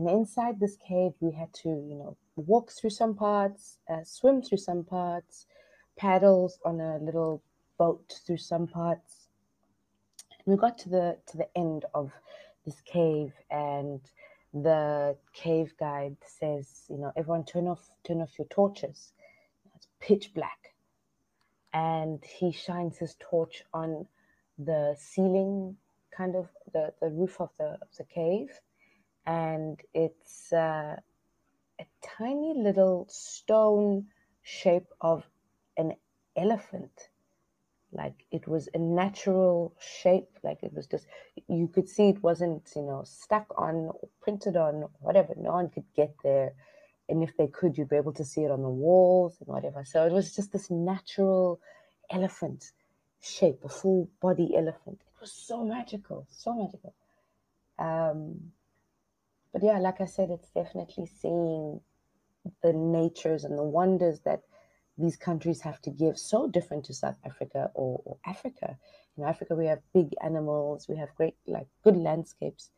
And 0.00 0.08
inside 0.08 0.58
this 0.58 0.76
cave, 0.76 1.12
we 1.20 1.30
had 1.30 1.52
to, 1.62 1.68
you 1.68 1.94
know, 1.94 2.16
walk 2.36 2.72
through 2.72 2.88
some 2.88 3.14
parts, 3.14 3.76
uh, 3.90 4.02
swim 4.02 4.40
through 4.40 4.56
some 4.58 4.82
parts, 4.82 5.46
paddles 5.98 6.58
on 6.64 6.80
a 6.80 6.96
little 6.96 7.42
boat 7.76 8.18
through 8.26 8.38
some 8.38 8.66
parts. 8.66 9.28
We 10.46 10.56
got 10.56 10.78
to 10.78 10.88
the 10.88 11.18
to 11.26 11.36
the 11.36 11.48
end 11.54 11.84
of 11.94 12.12
this 12.64 12.80
cave 12.80 13.34
and 13.50 14.00
the 14.54 15.18
cave 15.34 15.74
guide 15.78 16.16
says 16.26 16.86
you 16.88 16.98
know 16.98 17.12
everyone 17.16 17.44
turn 17.44 17.68
off 17.68 17.90
turn 18.04 18.22
off 18.22 18.38
your 18.38 18.48
torches 18.48 19.12
It's 19.76 19.88
pitch 20.00 20.32
black. 20.34 20.74
And 21.74 22.24
he 22.24 22.52
shines 22.52 22.96
his 22.98 23.16
torch 23.20 23.64
on 23.74 24.06
the 24.58 24.96
ceiling, 24.98 25.76
kind 26.10 26.36
of 26.36 26.48
the, 26.72 26.94
the 27.02 27.10
roof 27.10 27.40
of 27.40 27.50
the, 27.58 27.78
of 27.82 27.88
the 27.98 28.04
cave. 28.04 28.50
And 29.26 29.80
it's 29.94 30.52
uh, 30.52 30.96
a 31.80 31.86
tiny 32.18 32.54
little 32.54 33.06
stone 33.08 34.06
shape 34.42 34.88
of 35.00 35.24
an 35.76 35.94
elephant. 36.36 37.08
Like 37.92 38.24
it 38.30 38.46
was 38.46 38.68
a 38.72 38.78
natural 38.78 39.74
shape 39.80 40.38
like 40.44 40.62
it 40.62 40.72
was 40.72 40.86
just 40.86 41.06
you 41.48 41.66
could 41.66 41.88
see 41.88 42.10
it 42.10 42.22
wasn't 42.22 42.70
you 42.76 42.82
know 42.82 43.02
stuck 43.04 43.46
on 43.56 43.74
or 43.86 44.08
printed 44.20 44.56
on 44.56 44.74
or 44.84 44.90
whatever. 45.00 45.34
No 45.36 45.52
one 45.52 45.70
could 45.70 45.86
get 45.96 46.14
there. 46.22 46.52
And 47.08 47.24
if 47.24 47.36
they 47.36 47.48
could 47.48 47.76
you'd 47.76 47.88
be 47.88 47.96
able 47.96 48.12
to 48.12 48.24
see 48.24 48.42
it 48.42 48.50
on 48.52 48.62
the 48.62 48.68
walls 48.68 49.38
and 49.40 49.48
whatever. 49.48 49.84
So 49.84 50.06
it 50.06 50.12
was 50.12 50.36
just 50.36 50.52
this 50.52 50.70
natural 50.70 51.60
elephant 52.10 52.70
shape 53.20 53.60
a 53.64 53.68
full 53.68 54.08
body 54.20 54.54
elephant. 54.56 55.00
It 55.00 55.20
was 55.20 55.32
so 55.32 55.64
magical 55.64 56.26
so 56.30 56.54
magical. 56.54 56.94
Um 57.76 58.52
but 59.52 59.62
yeah 59.62 59.78
like 59.78 60.00
i 60.00 60.06
said 60.06 60.30
it's 60.30 60.50
definitely 60.50 61.06
seeing 61.06 61.80
the 62.62 62.72
natures 62.72 63.44
and 63.44 63.58
the 63.58 63.62
wonders 63.62 64.20
that 64.20 64.42
these 65.00 65.16
countries 65.16 65.60
have 65.62 65.80
to 65.82 65.90
give 65.90 66.18
so 66.18 66.46
different 66.46 66.84
to 66.84 66.94
South 66.94 67.16
Africa 67.24 67.70
or, 67.74 68.00
or 68.04 68.18
Africa. 68.26 68.76
In 69.16 69.24
Africa, 69.24 69.54
we 69.54 69.66
have 69.66 69.80
big 69.94 70.14
animals, 70.22 70.86
we 70.88 70.96
have 70.96 71.14
great, 71.14 71.36
like, 71.46 71.66
good 71.82 71.96
landscapes. 71.96 72.70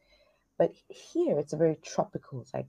But 0.58 0.72
here, 0.88 1.38
it's 1.38 1.52
a 1.52 1.56
very 1.56 1.76
tropical, 1.82 2.44
like 2.54 2.68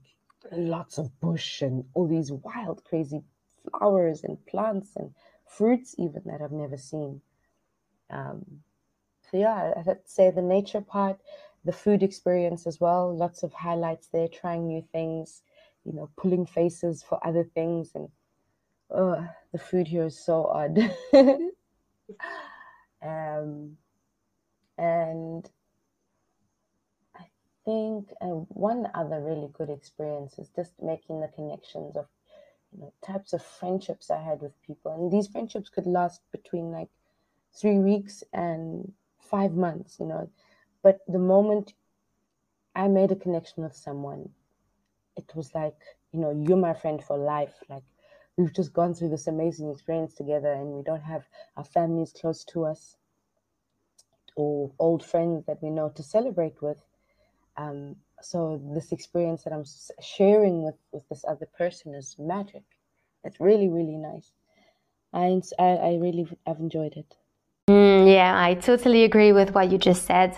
lots 0.50 0.98
of 0.98 1.20
bush 1.20 1.62
and 1.62 1.84
all 1.94 2.08
these 2.08 2.32
wild, 2.32 2.82
crazy 2.84 3.22
flowers 3.70 4.24
and 4.24 4.44
plants 4.46 4.90
and 4.96 5.14
fruits, 5.46 5.94
even 5.98 6.22
that 6.26 6.42
I've 6.42 6.52
never 6.52 6.76
seen. 6.76 7.20
Um, 8.10 8.44
so, 9.30 9.38
yeah, 9.38 9.72
I'd 9.76 10.08
say 10.08 10.30
the 10.30 10.42
nature 10.42 10.80
part, 10.80 11.20
the 11.64 11.72
food 11.72 12.02
experience 12.02 12.66
as 12.66 12.80
well, 12.80 13.16
lots 13.16 13.42
of 13.42 13.52
highlights 13.52 14.08
there, 14.08 14.28
trying 14.28 14.66
new 14.66 14.82
things, 14.92 15.42
you 15.84 15.92
know, 15.92 16.10
pulling 16.16 16.46
faces 16.46 17.02
for 17.02 17.24
other 17.26 17.44
things 17.54 17.92
and 17.94 18.08
oh, 18.90 19.26
the 19.52 19.58
food 19.58 19.88
here 19.88 20.04
is 20.04 20.18
so 20.18 20.46
odd. 20.46 20.78
um, 23.02 23.76
and 24.78 25.48
I 27.16 27.26
think 27.64 28.10
uh, 28.20 28.26
one 28.26 28.88
other 28.94 29.20
really 29.20 29.48
good 29.52 29.70
experience 29.70 30.38
is 30.38 30.50
just 30.54 30.72
making 30.82 31.20
the 31.20 31.28
connections 31.28 31.96
of 31.96 32.06
you 32.72 32.80
know 32.80 32.92
types 33.06 33.32
of 33.32 33.42
friendships 33.42 34.10
I 34.10 34.22
had 34.22 34.40
with 34.40 34.60
people, 34.62 34.92
and 34.92 35.12
these 35.12 35.28
friendships 35.28 35.68
could 35.68 35.86
last 35.86 36.20
between 36.32 36.72
like 36.72 36.88
three 37.54 37.78
weeks 37.78 38.24
and 38.32 38.92
five 39.18 39.52
months. 39.52 39.98
You 40.00 40.06
know, 40.06 40.30
but 40.84 41.00
the 41.08 41.18
moment 41.18 41.74
I 42.76 42.88
made 42.88 43.10
a 43.12 43.16
connection 43.16 43.64
with 43.64 43.74
someone, 43.74 44.30
it 45.16 45.34
was 45.34 45.54
like 45.54 45.80
you 46.12 46.20
know 46.20 46.30
you're 46.30 46.58
my 46.58 46.74
friend 46.74 47.02
for 47.02 47.18
life. 47.18 47.54
Like 47.68 47.84
we've 48.36 48.54
just 48.54 48.72
gone 48.74 48.94
through 48.94 49.10
this 49.10 49.26
amazing 49.26 49.70
experience 49.70 50.14
together 50.14 50.52
and 50.52 50.74
we 50.74 50.82
don't 50.82 51.02
have 51.02 51.28
our 51.56 51.64
families 51.64 52.12
close 52.12 52.44
to 52.46 52.66
us 52.66 52.96
or 54.36 54.72
old 54.78 55.04
friends 55.04 55.44
that 55.46 55.62
we 55.62 55.70
know 55.70 55.90
to 55.90 56.02
celebrate 56.02 56.60
with. 56.62 56.82
Um, 57.56 57.96
so 58.22 58.60
this 58.74 58.92
experience 58.92 59.44
that 59.44 59.52
i'm 59.52 59.64
sharing 60.00 60.64
with 60.64 60.76
with 60.92 61.08
this 61.08 61.24
other 61.28 61.46
person 61.58 61.94
is 61.94 62.16
magic. 62.18 62.64
It's 63.24 63.40
really 63.40 63.68
really 63.68 63.96
nice. 63.98 64.32
I, 65.12 65.40
I 65.58 65.98
really 66.00 66.26
have 66.46 66.58
enjoyed 66.60 66.94
it 66.96 67.16
yeah, 68.08 68.40
I 68.40 68.54
totally 68.54 69.04
agree 69.04 69.32
with 69.32 69.54
what 69.54 69.70
you 69.70 69.78
just 69.78 70.04
said. 70.04 70.36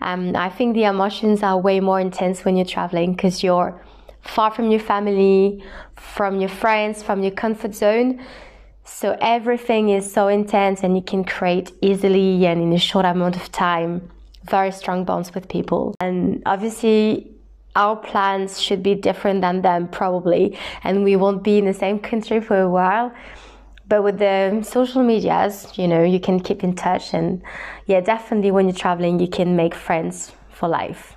Um, 0.00 0.36
I 0.36 0.48
think 0.48 0.74
the 0.74 0.84
emotions 0.84 1.42
are 1.42 1.58
way 1.58 1.80
more 1.80 2.00
intense 2.00 2.44
when 2.44 2.56
you're 2.56 2.66
traveling 2.66 3.12
because 3.12 3.42
you're 3.42 3.80
far 4.20 4.50
from 4.50 4.70
your 4.70 4.80
family, 4.80 5.64
from 5.96 6.40
your 6.40 6.48
friends, 6.48 7.02
from 7.02 7.22
your 7.22 7.32
comfort 7.32 7.74
zone. 7.74 8.24
So 8.84 9.16
everything 9.20 9.88
is 9.88 10.10
so 10.10 10.28
intense 10.28 10.82
and 10.82 10.96
you 10.96 11.02
can 11.02 11.24
create 11.24 11.72
easily 11.80 12.46
and 12.46 12.62
in 12.62 12.72
a 12.72 12.78
short 12.78 13.04
amount 13.04 13.36
of 13.36 13.50
time 13.50 14.10
very 14.48 14.72
strong 14.72 15.04
bonds 15.04 15.34
with 15.34 15.48
people. 15.48 15.94
And 16.00 16.42
obviously 16.46 17.30
our 17.74 17.96
plans 17.96 18.60
should 18.60 18.82
be 18.82 18.94
different 18.94 19.42
than 19.42 19.62
them 19.62 19.88
probably 19.88 20.58
and 20.82 21.04
we 21.04 21.16
won't 21.16 21.42
be 21.42 21.58
in 21.58 21.66
the 21.66 21.74
same 21.74 21.98
country 21.98 22.40
for 22.40 22.58
a 22.58 22.68
while. 22.68 23.12
But 23.88 24.02
with 24.02 24.18
the 24.18 24.62
social 24.62 25.02
medias, 25.02 25.78
you 25.78 25.86
know, 25.88 26.02
you 26.02 26.20
can 26.20 26.40
keep 26.40 26.64
in 26.64 26.74
touch 26.74 27.14
and 27.14 27.42
yeah, 27.86 28.00
definitely 28.00 28.50
when 28.50 28.66
you're 28.66 28.74
traveling 28.74 29.20
you 29.20 29.28
can 29.28 29.56
make 29.56 29.74
friends 29.74 30.32
for 30.50 30.68
life. 30.68 31.16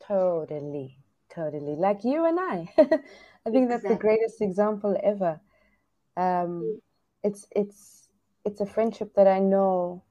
Totally 0.00 0.98
totally 1.38 1.76
like 1.76 2.04
you 2.04 2.24
and 2.24 2.38
I. 2.40 2.68
I 3.46 3.50
think 3.50 3.68
that's 3.68 3.84
the 3.84 3.96
greatest 3.96 4.40
example 4.40 4.96
ever. 5.02 5.40
Um, 6.16 6.80
it's 7.22 7.46
it's 7.54 8.08
it's 8.44 8.60
a 8.60 8.66
friendship 8.66 9.14
that 9.14 9.26
I 9.26 9.38
know. 9.38 10.02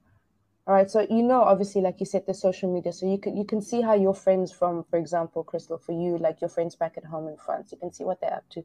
All 0.65 0.73
right, 0.73 0.89
so 0.89 1.05
you 1.09 1.23
know, 1.23 1.41
obviously, 1.41 1.81
like 1.81 1.99
you 1.99 2.05
said, 2.05 2.25
the 2.25 2.33
social 2.33 2.73
media. 2.73 2.91
So 2.91 3.09
you 3.09 3.17
can 3.17 3.37
you 3.37 3.45
can 3.45 3.61
see 3.61 3.81
how 3.81 3.93
your 3.93 4.13
friends 4.13 4.51
from, 4.51 4.83
for 4.89 4.97
example, 4.97 5.43
Crystal, 5.43 5.77
for 5.77 5.93
you, 5.93 6.17
like 6.17 6.41
your 6.41 6.49
friends 6.49 6.75
back 6.75 6.97
at 6.97 7.05
home 7.05 7.27
in 7.27 7.37
France, 7.37 7.71
you 7.71 7.77
can 7.77 7.93
see 7.93 8.03
what 8.03 8.19
they're 8.21 8.33
up 8.33 8.49
to. 8.49 8.63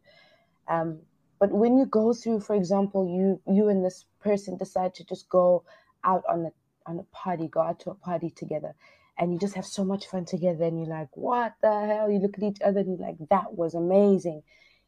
Um, 0.68 1.00
but 1.42 1.50
when 1.50 1.76
you 1.76 1.86
go 1.86 2.12
through, 2.12 2.38
for 2.38 2.54
example, 2.54 3.04
you 3.04 3.40
you 3.52 3.68
and 3.68 3.84
this 3.84 4.04
person 4.20 4.56
decide 4.56 4.94
to 4.94 5.04
just 5.04 5.28
go 5.28 5.64
out 6.04 6.22
on 6.28 6.46
a 6.46 6.52
on 6.86 7.00
a 7.00 7.02
party, 7.10 7.48
go 7.48 7.60
out 7.60 7.80
to 7.80 7.90
a 7.90 7.96
party 7.96 8.30
together, 8.30 8.76
and 9.18 9.32
you 9.32 9.40
just 9.40 9.56
have 9.56 9.66
so 9.66 9.84
much 9.84 10.06
fun 10.06 10.24
together 10.24 10.62
and 10.62 10.78
you're 10.78 10.96
like 10.96 11.08
what 11.16 11.54
the 11.60 11.86
hell? 11.86 12.08
You 12.08 12.20
look 12.20 12.38
at 12.38 12.44
each 12.44 12.62
other 12.64 12.78
and 12.78 12.90
you're 12.90 13.08
like 13.08 13.16
that 13.28 13.54
was 13.54 13.74
amazing. 13.74 14.44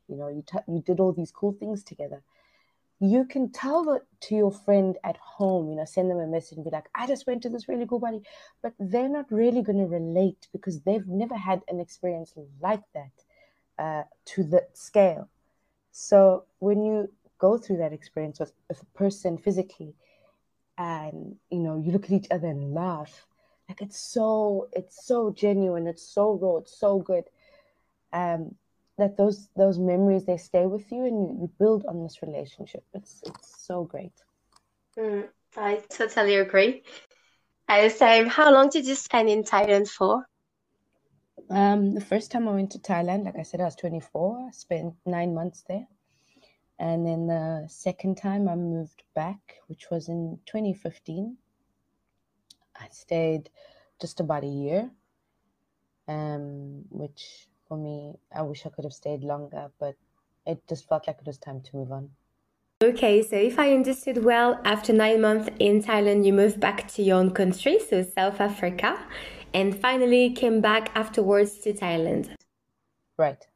You 0.08 0.16
know 0.16 0.28
you 0.28 0.44
t- 0.46 0.72
you 0.72 0.80
did 0.80 1.00
all 1.00 1.12
these 1.12 1.32
cool 1.32 1.56
things 1.58 1.82
together. 1.82 2.22
You 3.00 3.24
can 3.24 3.50
tell 3.50 3.82
that 3.86 4.02
to 4.26 4.36
your 4.36 4.52
friend 4.52 4.96
at 5.02 5.16
home 5.16 5.70
you 5.70 5.76
know 5.76 5.84
send 5.84 6.08
them 6.08 6.18
a 6.18 6.28
message 6.28 6.56
and 6.56 6.64
be 6.64 6.70
like 6.70 6.88
i 6.94 7.06
just 7.06 7.26
went 7.26 7.42
to 7.42 7.50
this 7.50 7.68
really 7.68 7.86
cool 7.86 8.00
party 8.00 8.20
but 8.62 8.72
they're 8.78 9.08
not 9.18 9.30
really 9.30 9.62
going 9.62 9.82
to 9.84 9.96
relate 10.00 10.46
because 10.52 10.80
they've 10.82 11.08
never 11.08 11.36
had 11.36 11.62
an 11.68 11.80
experience 11.80 12.32
like 12.60 12.84
that 12.94 13.14
uh, 13.84 14.04
to 14.24 14.44
the 14.44 14.62
scale 14.72 15.28
so 15.96 16.44
when 16.58 16.82
you 16.82 17.08
go 17.38 17.56
through 17.56 17.76
that 17.76 17.92
experience 17.92 18.40
with, 18.40 18.52
with 18.68 18.82
a 18.82 18.98
person 18.98 19.38
physically 19.38 19.94
and 20.76 21.36
you 21.50 21.60
know 21.60 21.76
you 21.76 21.92
look 21.92 22.04
at 22.06 22.10
each 22.10 22.26
other 22.32 22.48
and 22.48 22.74
laugh 22.74 23.26
like 23.68 23.80
it's 23.80 23.98
so 23.98 24.68
it's 24.72 25.06
so 25.06 25.30
genuine 25.30 25.86
it's 25.86 26.02
so 26.02 26.32
raw 26.42 26.56
it's 26.56 26.76
so 26.76 26.98
good 26.98 27.24
um 28.12 28.54
that 28.98 29.16
those 29.16 29.48
those 29.56 29.78
memories 29.78 30.24
they 30.24 30.36
stay 30.36 30.66
with 30.66 30.90
you 30.90 31.04
and 31.04 31.16
you, 31.16 31.38
you 31.42 31.50
build 31.58 31.84
on 31.86 32.02
this 32.02 32.22
relationship. 32.22 32.84
It's 32.92 33.22
it's 33.26 33.64
so 33.64 33.84
great. 33.84 34.12
Mm, 34.98 35.28
i 35.56 35.80
totally 35.90 36.36
agree. 36.36 36.82
I 37.68 37.88
same 37.88 38.26
how 38.26 38.52
long 38.52 38.68
did 38.68 38.86
you 38.86 38.94
spend 38.96 39.28
in 39.28 39.44
thailand 39.44 39.88
for 39.88 40.26
um 41.50 41.94
the 41.94 42.00
first 42.00 42.30
time 42.30 42.48
i 42.48 42.52
went 42.52 42.70
to 42.70 42.78
thailand 42.78 43.24
like 43.24 43.38
i 43.38 43.42
said 43.42 43.60
i 43.60 43.64
was 43.64 43.76
24 43.76 44.46
i 44.48 44.50
spent 44.50 44.94
nine 45.06 45.34
months 45.34 45.64
there. 45.68 45.86
And 46.76 47.06
then 47.06 47.28
the 47.28 47.66
second 47.68 48.16
time 48.16 48.48
i 48.48 48.56
moved 48.56 49.04
back 49.14 49.60
which 49.68 49.90
was 49.90 50.08
in 50.08 50.38
2015 50.46 51.36
I 52.80 52.88
stayed 52.90 53.50
just 54.00 54.20
about 54.20 54.44
a 54.44 54.48
year, 54.48 54.90
um, 56.08 56.84
which 56.90 57.48
for 57.68 57.76
me, 57.76 58.14
I 58.34 58.42
wish 58.42 58.66
I 58.66 58.70
could 58.70 58.84
have 58.84 58.92
stayed 58.92 59.22
longer, 59.22 59.70
but 59.78 59.94
it 60.46 60.62
just 60.68 60.88
felt 60.88 61.06
like 61.06 61.18
it 61.20 61.26
was 61.26 61.38
time 61.38 61.60
to 61.62 61.76
move 61.76 61.92
on. 61.92 62.10
Okay, 62.82 63.22
so 63.22 63.36
if 63.36 63.58
I 63.58 63.72
understood 63.72 64.24
well, 64.24 64.60
after 64.64 64.92
nine 64.92 65.20
months 65.20 65.48
in 65.58 65.82
Thailand, 65.82 66.26
you 66.26 66.32
moved 66.32 66.60
back 66.60 66.88
to 66.92 67.02
your 67.02 67.18
own 67.18 67.30
country, 67.30 67.78
so 67.78 68.02
South 68.02 68.40
Africa, 68.40 68.98
and 69.54 69.80
finally 69.80 70.32
came 70.32 70.60
back 70.60 70.90
afterwards 70.94 71.58
to 71.60 71.72
Thailand. 71.72 72.34
Right. 73.16 73.46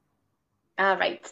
All 0.78 0.96
right. 0.96 1.30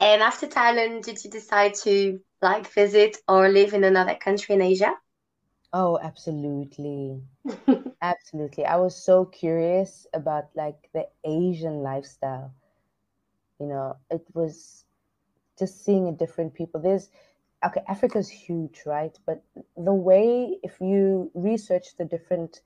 And 0.00 0.22
after 0.22 0.46
Thailand, 0.46 1.04
did 1.04 1.24
you 1.24 1.30
decide 1.30 1.74
to 1.84 2.20
like 2.42 2.66
visit 2.72 3.16
or 3.28 3.48
live 3.48 3.74
in 3.74 3.84
another 3.84 4.14
country 4.14 4.54
in 4.54 4.62
Asia? 4.62 4.94
Oh, 5.72 5.98
absolutely. 6.02 7.22
Absolutely. 8.02 8.64
I 8.64 8.76
was 8.76 8.96
so 8.96 9.24
curious 9.24 10.06
about 10.14 10.50
like 10.54 10.88
the 10.94 11.08
Asian 11.24 11.82
lifestyle. 11.82 12.54
You 13.60 13.66
know, 13.66 13.96
it 14.10 14.24
was 14.34 14.84
just 15.58 15.84
seeing 15.84 16.08
a 16.08 16.12
different 16.12 16.54
people. 16.54 16.80
There's 16.80 17.10
okay, 17.64 17.82
Africa's 17.88 18.28
huge, 18.28 18.82
right? 18.86 19.18
But 19.26 19.42
the 19.76 19.94
way 19.94 20.58
if 20.62 20.80
you 20.80 21.30
research 21.34 21.96
the 21.96 22.04
different 22.04 22.62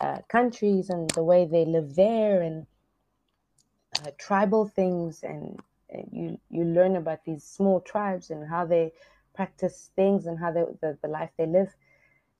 uh, 0.00 0.18
countries 0.28 0.90
and 0.90 1.10
the 1.10 1.22
way 1.22 1.46
they 1.46 1.64
live 1.64 1.94
there 1.94 2.42
and 2.42 2.66
uh, 4.04 4.10
tribal 4.18 4.66
things 4.66 5.22
and 5.22 5.58
you 6.12 6.38
you 6.50 6.64
learn 6.64 6.96
about 6.96 7.24
these 7.24 7.44
small 7.44 7.80
tribes 7.80 8.30
and 8.30 8.48
how 8.48 8.64
they 8.64 8.92
practice 9.34 9.90
things 9.96 10.26
and 10.26 10.38
how 10.38 10.50
they 10.52 10.64
the, 10.80 10.98
the 11.02 11.08
life 11.08 11.30
they 11.38 11.46
live. 11.46 11.74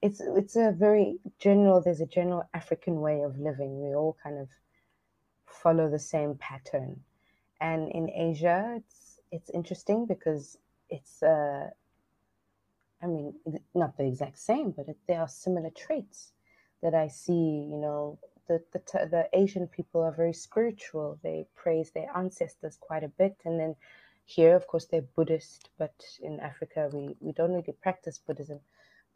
It's 0.02 0.20
it's 0.20 0.56
a 0.56 0.72
very 0.72 1.18
general 1.38 1.80
there's 1.80 2.00
a 2.00 2.06
general 2.06 2.48
african 2.54 3.00
way 3.00 3.22
of 3.22 3.38
living. 3.38 3.80
We 3.80 3.94
all 3.94 4.16
kind 4.22 4.38
of 4.38 4.48
follow 5.46 5.88
the 5.90 5.98
same 5.98 6.34
pattern. 6.34 7.00
And 7.60 7.90
in 7.90 8.10
asia 8.10 8.74
it's 8.76 9.20
it's 9.32 9.50
interesting 9.50 10.06
because 10.06 10.58
it's 10.90 11.22
uh 11.22 11.70
i 13.02 13.06
mean 13.06 13.34
not 13.74 13.96
the 13.96 14.06
exact 14.06 14.38
same 14.38 14.70
but 14.70 14.88
it, 14.88 14.96
there 15.08 15.20
are 15.20 15.28
similar 15.28 15.70
traits 15.70 16.32
that 16.82 16.94
i 16.94 17.08
see 17.08 17.32
you 17.70 17.76
know 17.76 18.18
the, 18.48 18.62
the 18.72 18.80
the 19.10 19.28
asian 19.32 19.66
people 19.66 20.00
are 20.02 20.12
very 20.12 20.32
spiritual 20.32 21.18
they 21.22 21.46
praise 21.54 21.90
their 21.90 22.08
ancestors 22.16 22.76
quite 22.80 23.04
a 23.04 23.08
bit 23.08 23.36
and 23.44 23.58
then 23.58 23.74
here 24.24 24.54
of 24.56 24.66
course 24.66 24.86
they're 24.86 25.14
buddhist 25.16 25.70
but 25.78 25.94
in 26.22 26.40
africa 26.40 26.88
we 26.92 27.16
we 27.20 27.32
don't 27.32 27.52
really 27.52 27.74
practice 27.82 28.18
buddhism 28.18 28.60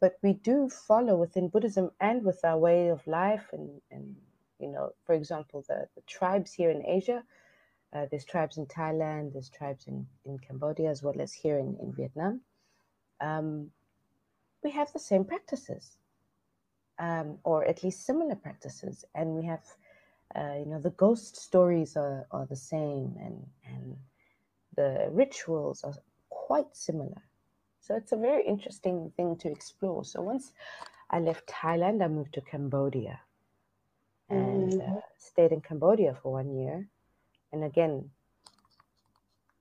but 0.01 0.17
we 0.23 0.33
do 0.33 0.67
follow 0.67 1.15
within 1.15 1.47
Buddhism 1.47 1.91
and 2.01 2.25
with 2.25 2.43
our 2.43 2.57
way 2.57 2.89
of 2.89 3.05
life. 3.05 3.47
And, 3.53 3.79
and 3.91 4.15
you 4.59 4.67
know, 4.67 4.91
for 5.05 5.13
example, 5.13 5.63
the, 5.67 5.87
the 5.95 6.01
tribes 6.07 6.51
here 6.51 6.71
in 6.71 6.83
Asia, 6.85 7.23
uh, 7.93 8.07
there's 8.09 8.25
tribes 8.25 8.57
in 8.57 8.65
Thailand, 8.65 9.33
there's 9.33 9.49
tribes 9.49 9.85
in, 9.87 10.07
in 10.25 10.39
Cambodia, 10.39 10.89
as 10.89 11.03
well 11.03 11.21
as 11.21 11.31
here 11.31 11.59
in, 11.59 11.77
in 11.79 11.93
Vietnam. 11.93 12.41
Um, 13.21 13.69
we 14.63 14.71
have 14.71 14.91
the 14.91 14.99
same 14.99 15.23
practices, 15.23 15.97
um, 17.01 17.39
or 17.43 17.65
at 17.65 17.83
least 17.83 18.05
similar 18.05 18.35
practices. 18.35 19.03
And 19.15 19.35
we 19.35 19.43
have, 19.45 19.65
uh, 20.35 20.53
you 20.59 20.67
know, 20.67 20.79
the 20.79 20.91
ghost 20.91 21.35
stories 21.35 21.97
are, 21.97 22.27
are 22.31 22.45
the 22.45 22.55
same, 22.55 23.17
and, 23.19 23.45
and 23.65 23.97
the 24.75 25.09
rituals 25.11 25.83
are 25.83 25.95
quite 26.29 26.73
similar. 26.73 27.21
So 27.81 27.95
it's 27.95 28.11
a 28.11 28.17
very 28.17 28.45
interesting 28.45 29.11
thing 29.17 29.35
to 29.37 29.49
explore. 29.49 30.05
So 30.05 30.21
once 30.21 30.53
I 31.09 31.19
left 31.19 31.47
Thailand, 31.47 32.03
I 32.03 32.07
moved 32.07 32.33
to 32.35 32.41
Cambodia 32.41 33.19
and 34.29 34.71
mm-hmm. 34.71 34.97
uh, 34.97 35.01
stayed 35.17 35.51
in 35.51 35.61
Cambodia 35.61 36.15
for 36.21 36.31
one 36.33 36.55
year. 36.55 36.87
And 37.51 37.63
again, 37.63 38.11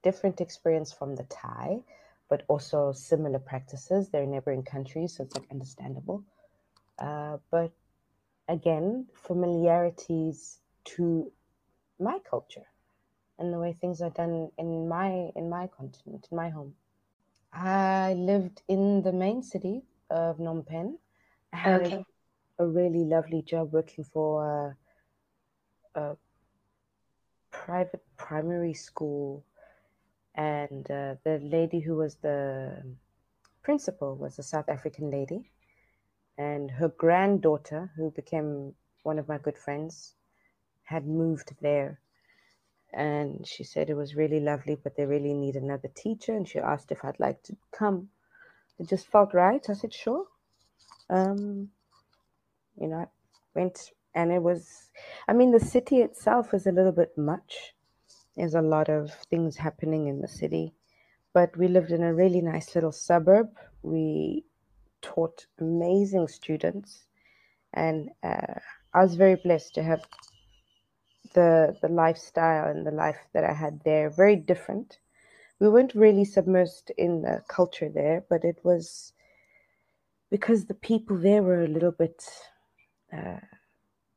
different 0.03 0.43
experience 0.43 0.93
from 0.93 1.17
the 1.17 1.25
Thai, 1.25 1.81
but 2.29 2.45
also 2.49 2.93
similar 2.93 3.39
practices. 3.39 4.11
They're 4.11 4.27
neighboring 4.27 4.63
countries, 4.63 5.17
so 5.17 5.25
it's 5.25 5.35
like 5.35 5.51
understandable. 5.51 6.23
Uh, 7.01 7.39
but 7.51 7.73
again, 8.49 9.07
familiarities 9.15 10.59
to 10.85 11.33
my 11.99 12.19
culture 12.29 12.67
and 13.39 13.53
the 13.53 13.59
way 13.59 13.73
things 13.73 14.03
are 14.03 14.11
done 14.11 14.51
in 14.59 14.89
my 14.89 15.31
in 15.35 15.49
my 15.49 15.67
continent, 15.67 16.29
in 16.31 16.37
my 16.37 16.51
home. 16.51 16.75
I 17.53 18.15
lived 18.15 18.63
in 18.69 19.03
the 19.03 19.13
main 19.13 19.43
city 19.43 19.83
of 20.11 20.37
Phnom 20.39 20.67
Penh. 20.67 20.99
I 21.53 21.57
had 21.57 21.83
okay. 21.83 22.05
a, 22.59 22.65
a, 22.65 22.67
really 22.67 23.05
lovely 23.05 23.43
job 23.43 23.73
working 23.73 24.05
for 24.05 24.77
a, 25.97 26.01
a 26.01 26.17
private 27.51 28.05
primary 28.17 28.75
school, 28.75 29.45
and 30.35 30.89
uh, 30.91 31.17
the 31.25 31.41
lady 31.43 31.81
who 31.81 31.97
was 31.97 32.17
the 32.17 32.83
principal 33.63 34.15
was 34.17 34.39
a 34.39 34.43
South 34.43 34.69
African 34.69 35.11
lady, 35.11 35.51
and 36.41 36.71
her 36.71 36.89
granddaughter, 36.89 37.83
who 37.97 38.11
became 38.11 38.75
one 39.03 39.19
of 39.19 39.29
my 39.29 39.39
good 39.39 39.59
friends, 39.59 40.15
had 40.85 41.07
moved 41.07 41.53
there 41.61 42.01
and 42.93 43.47
she 43.47 43.63
said 43.65 43.89
it 43.89 43.95
was 43.95 44.17
really 44.17 44.41
lovely, 44.41 44.77
but 44.83 44.97
they 44.97 45.05
really 45.05 45.33
need 45.33 45.57
another 45.57 45.89
teacher. 45.95 46.35
And 46.35 46.49
she 46.49 46.59
asked 46.59 46.91
if 46.91 47.05
I'd 47.05 47.21
like 47.21 47.43
to 47.45 47.57
come. 47.73 48.09
It 48.79 48.89
just 48.89 49.07
felt 49.07 49.35
right. 49.35 49.65
I 49.69 49.75
said, 49.75 49.95
sure. 49.95 50.27
Um, 51.09 51.71
you 52.81 52.89
know, 52.89 52.97
I 52.97 53.07
went, 53.55 53.93
and 54.15 54.33
it 54.33 54.43
was, 54.43 54.91
I 55.29 55.33
mean, 55.33 55.53
the 55.53 55.61
city 55.61 55.99
itself 55.99 56.53
is 56.55 56.67
a 56.67 56.73
little 56.73 56.93
bit 56.93 57.17
much. 57.17 57.75
There's 58.37 58.55
a 58.55 58.63
lot 58.63 58.89
of 58.89 59.13
things 59.31 59.57
happening 59.57 60.07
in 60.07 60.21
the 60.21 60.29
city, 60.29 60.73
but 61.33 61.57
we 61.57 61.69
lived 61.69 61.91
in 61.91 62.03
a 62.03 62.15
really 62.15 62.41
nice 62.41 62.75
little 62.75 62.93
suburb. 62.93 63.51
We 63.83 64.45
taught 65.03 65.47
amazing 65.59 66.29
students, 66.29 67.05
and 67.75 68.11
uh, 68.23 68.55
I 68.95 69.03
was 69.03 69.15
very 69.15 69.37
blessed 69.37 69.75
to 69.75 69.83
have 69.83 70.03
the 71.35 71.77
the 71.83 71.89
lifestyle 71.89 72.69
and 72.69 72.87
the 72.87 72.91
life 72.91 73.19
that 73.33 73.45
I 73.45 73.53
had 73.53 73.81
there 73.85 74.11
very 74.11 74.37
different. 74.37 74.99
We 75.61 75.69
weren't 75.69 75.95
really 75.95 76.25
submersed 76.25 76.91
in 76.97 77.23
the 77.23 77.43
culture 77.49 77.89
there, 77.89 78.25
but 78.29 78.45
it 78.45 78.59
was 78.65 79.13
because 80.31 80.65
the 80.65 80.75
people 80.75 81.19
there 81.19 81.43
were 81.43 81.65
a 81.65 81.69
little 81.69 81.93
bit 81.93 82.25
uh, 83.13 83.41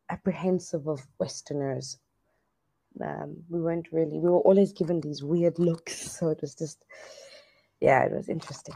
apprehensive 0.10 0.88
of 0.88 1.06
Westerners. 1.20 1.98
Um, 3.04 3.38
we 3.50 3.60
weren't 3.60 3.92
really. 3.92 4.20
We 4.20 4.30
were 4.30 4.40
always 4.40 4.72
given 4.72 5.02
these 5.02 5.24
weird 5.24 5.60
looks, 5.60 6.12
so 6.18 6.30
it 6.30 6.40
was 6.42 6.56
just, 6.56 6.86
yeah, 7.82 8.04
it 8.04 8.12
was 8.12 8.30
interesting. 8.30 8.76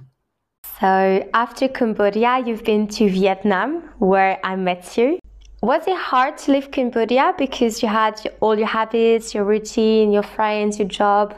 So 0.80 1.28
after 1.34 1.68
Cambodia, 1.68 2.44
you've 2.46 2.64
been 2.64 2.88
to 2.90 3.10
Vietnam, 3.10 3.90
where 3.98 4.40
I 4.44 4.56
met 4.56 4.98
you. 4.98 5.20
Was 5.64 5.88
it 5.88 5.98
hard 5.98 6.38
to 6.40 6.52
leave 6.52 6.70
Cambodia 6.72 7.34
because 7.36 7.82
you 7.82 7.90
had 7.90 8.22
all 8.42 8.56
your 8.56 8.68
habits, 8.68 9.34
your 9.34 9.44
routine, 9.44 10.12
your 10.12 10.22
friends, 10.22 10.78
your 10.78 10.88
job? 10.88 11.34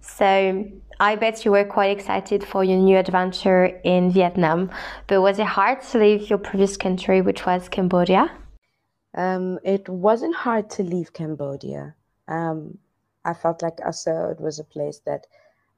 So 0.00 0.66
I 0.98 1.14
bet 1.16 1.44
you 1.44 1.52
were 1.52 1.64
quite 1.64 1.96
excited 1.96 2.42
for 2.44 2.64
your 2.64 2.78
new 2.78 2.96
adventure 2.96 3.66
in 3.84 4.10
Vietnam. 4.10 4.70
But 5.06 5.22
was 5.22 5.38
it 5.38 5.46
hard 5.46 5.82
to 5.90 5.98
leave 5.98 6.28
your 6.28 6.38
previous 6.38 6.76
country, 6.76 7.20
which 7.20 7.46
was 7.46 7.68
Cambodia? 7.68 8.32
Um, 9.14 9.58
it 9.64 9.88
wasn't 9.88 10.34
hard 10.34 10.70
to 10.70 10.82
leave 10.82 11.12
Cambodia. 11.12 11.94
Um, 12.26 12.78
I 13.24 13.34
felt 13.34 13.62
like 13.62 13.78
it 13.78 14.40
was 14.40 14.58
a 14.58 14.64
place 14.64 15.00
that 15.06 15.26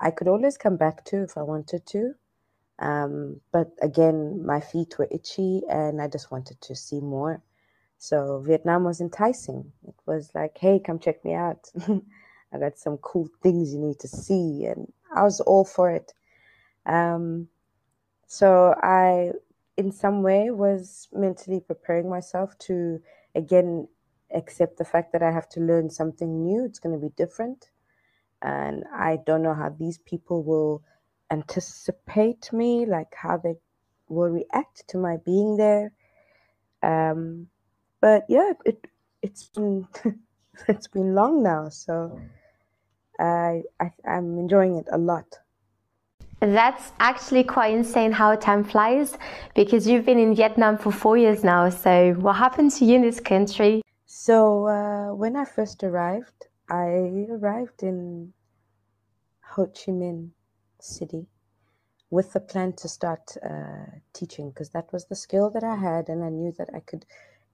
I 0.00 0.10
could 0.10 0.28
always 0.28 0.56
come 0.56 0.76
back 0.76 1.04
to 1.06 1.22
if 1.22 1.36
I 1.36 1.42
wanted 1.42 1.84
to. 1.86 2.14
Um, 2.78 3.40
but 3.52 3.70
again, 3.80 4.44
my 4.44 4.60
feet 4.60 4.98
were 4.98 5.08
itchy 5.10 5.62
and 5.68 6.02
I 6.02 6.08
just 6.08 6.30
wanted 6.30 6.60
to 6.62 6.74
see 6.74 7.00
more. 7.00 7.42
So 7.98 8.42
Vietnam 8.44 8.84
was 8.84 9.00
enticing. 9.00 9.72
It 9.86 9.94
was 10.06 10.30
like, 10.34 10.58
hey, 10.58 10.80
come 10.84 10.98
check 10.98 11.24
me 11.24 11.34
out. 11.34 11.70
I 11.88 12.58
got 12.58 12.78
some 12.78 12.98
cool 12.98 13.28
things 13.42 13.72
you 13.72 13.80
need 13.80 14.00
to 14.00 14.08
see. 14.08 14.64
And 14.66 14.92
I 15.14 15.22
was 15.22 15.40
all 15.40 15.64
for 15.64 15.90
it. 15.90 16.12
Um, 16.86 17.48
so 18.26 18.74
I, 18.82 19.32
in 19.76 19.92
some 19.92 20.22
way, 20.22 20.50
was 20.50 21.08
mentally 21.12 21.60
preparing 21.60 22.10
myself 22.10 22.58
to, 22.60 23.00
again, 23.34 23.88
accept 24.34 24.78
the 24.78 24.84
fact 24.84 25.12
that 25.12 25.22
I 25.22 25.30
have 25.30 25.48
to 25.50 25.60
learn 25.60 25.90
something 25.90 26.42
new. 26.42 26.64
It's 26.64 26.78
going 26.78 26.94
to 26.98 27.00
be 27.00 27.12
different. 27.16 27.70
And 28.42 28.84
I 28.94 29.18
don't 29.24 29.42
know 29.42 29.54
how 29.54 29.70
these 29.70 29.98
people 29.98 30.42
will 30.42 30.82
anticipate 31.30 32.52
me, 32.52 32.86
like 32.86 33.14
how 33.14 33.36
they 33.36 33.56
will 34.08 34.28
react 34.28 34.86
to 34.88 34.98
my 34.98 35.16
being 35.24 35.56
there. 35.56 35.92
Um, 36.82 37.48
but 38.00 38.24
yeah, 38.28 38.52
it 38.64 38.86
it's 39.22 39.44
been 39.44 39.86
it's 40.68 40.88
been 40.88 41.14
long 41.14 41.42
now, 41.42 41.68
so 41.68 42.20
I, 43.18 43.62
I 43.80 43.90
I'm 44.06 44.38
enjoying 44.38 44.76
it 44.76 44.86
a 44.92 44.98
lot. 44.98 45.38
That's 46.40 46.92
actually 47.00 47.44
quite 47.44 47.72
insane 47.72 48.12
how 48.12 48.34
time 48.36 48.64
flies 48.64 49.16
because 49.54 49.86
you've 49.88 50.04
been 50.04 50.18
in 50.18 50.34
Vietnam 50.34 50.76
for 50.76 50.92
four 50.92 51.16
years 51.16 51.42
now. 51.42 51.70
So, 51.70 52.12
what 52.18 52.36
happened 52.36 52.70
to 52.72 52.84
you 52.84 52.96
in 52.96 53.02
this 53.02 53.18
country? 53.18 53.80
So, 54.04 54.66
uh, 54.66 55.14
when 55.14 55.36
I 55.36 55.46
first 55.46 55.82
arrived, 55.82 56.48
I 56.68 57.26
arrived 57.30 57.82
in 57.82 58.34
Ho 59.52 59.66
Chi 59.66 59.92
Minh 59.92 60.30
City 60.84 61.26
with 62.10 62.32
the 62.32 62.40
plan 62.40 62.72
to 62.74 62.88
start 62.88 63.36
uh, 63.42 63.86
teaching 64.12 64.50
because 64.50 64.70
that 64.70 64.92
was 64.92 65.06
the 65.06 65.16
skill 65.16 65.50
that 65.50 65.64
I 65.64 65.76
had, 65.76 66.08
and 66.08 66.22
I 66.22 66.28
knew 66.28 66.52
that 66.58 66.70
I 66.74 66.80
could 66.80 67.04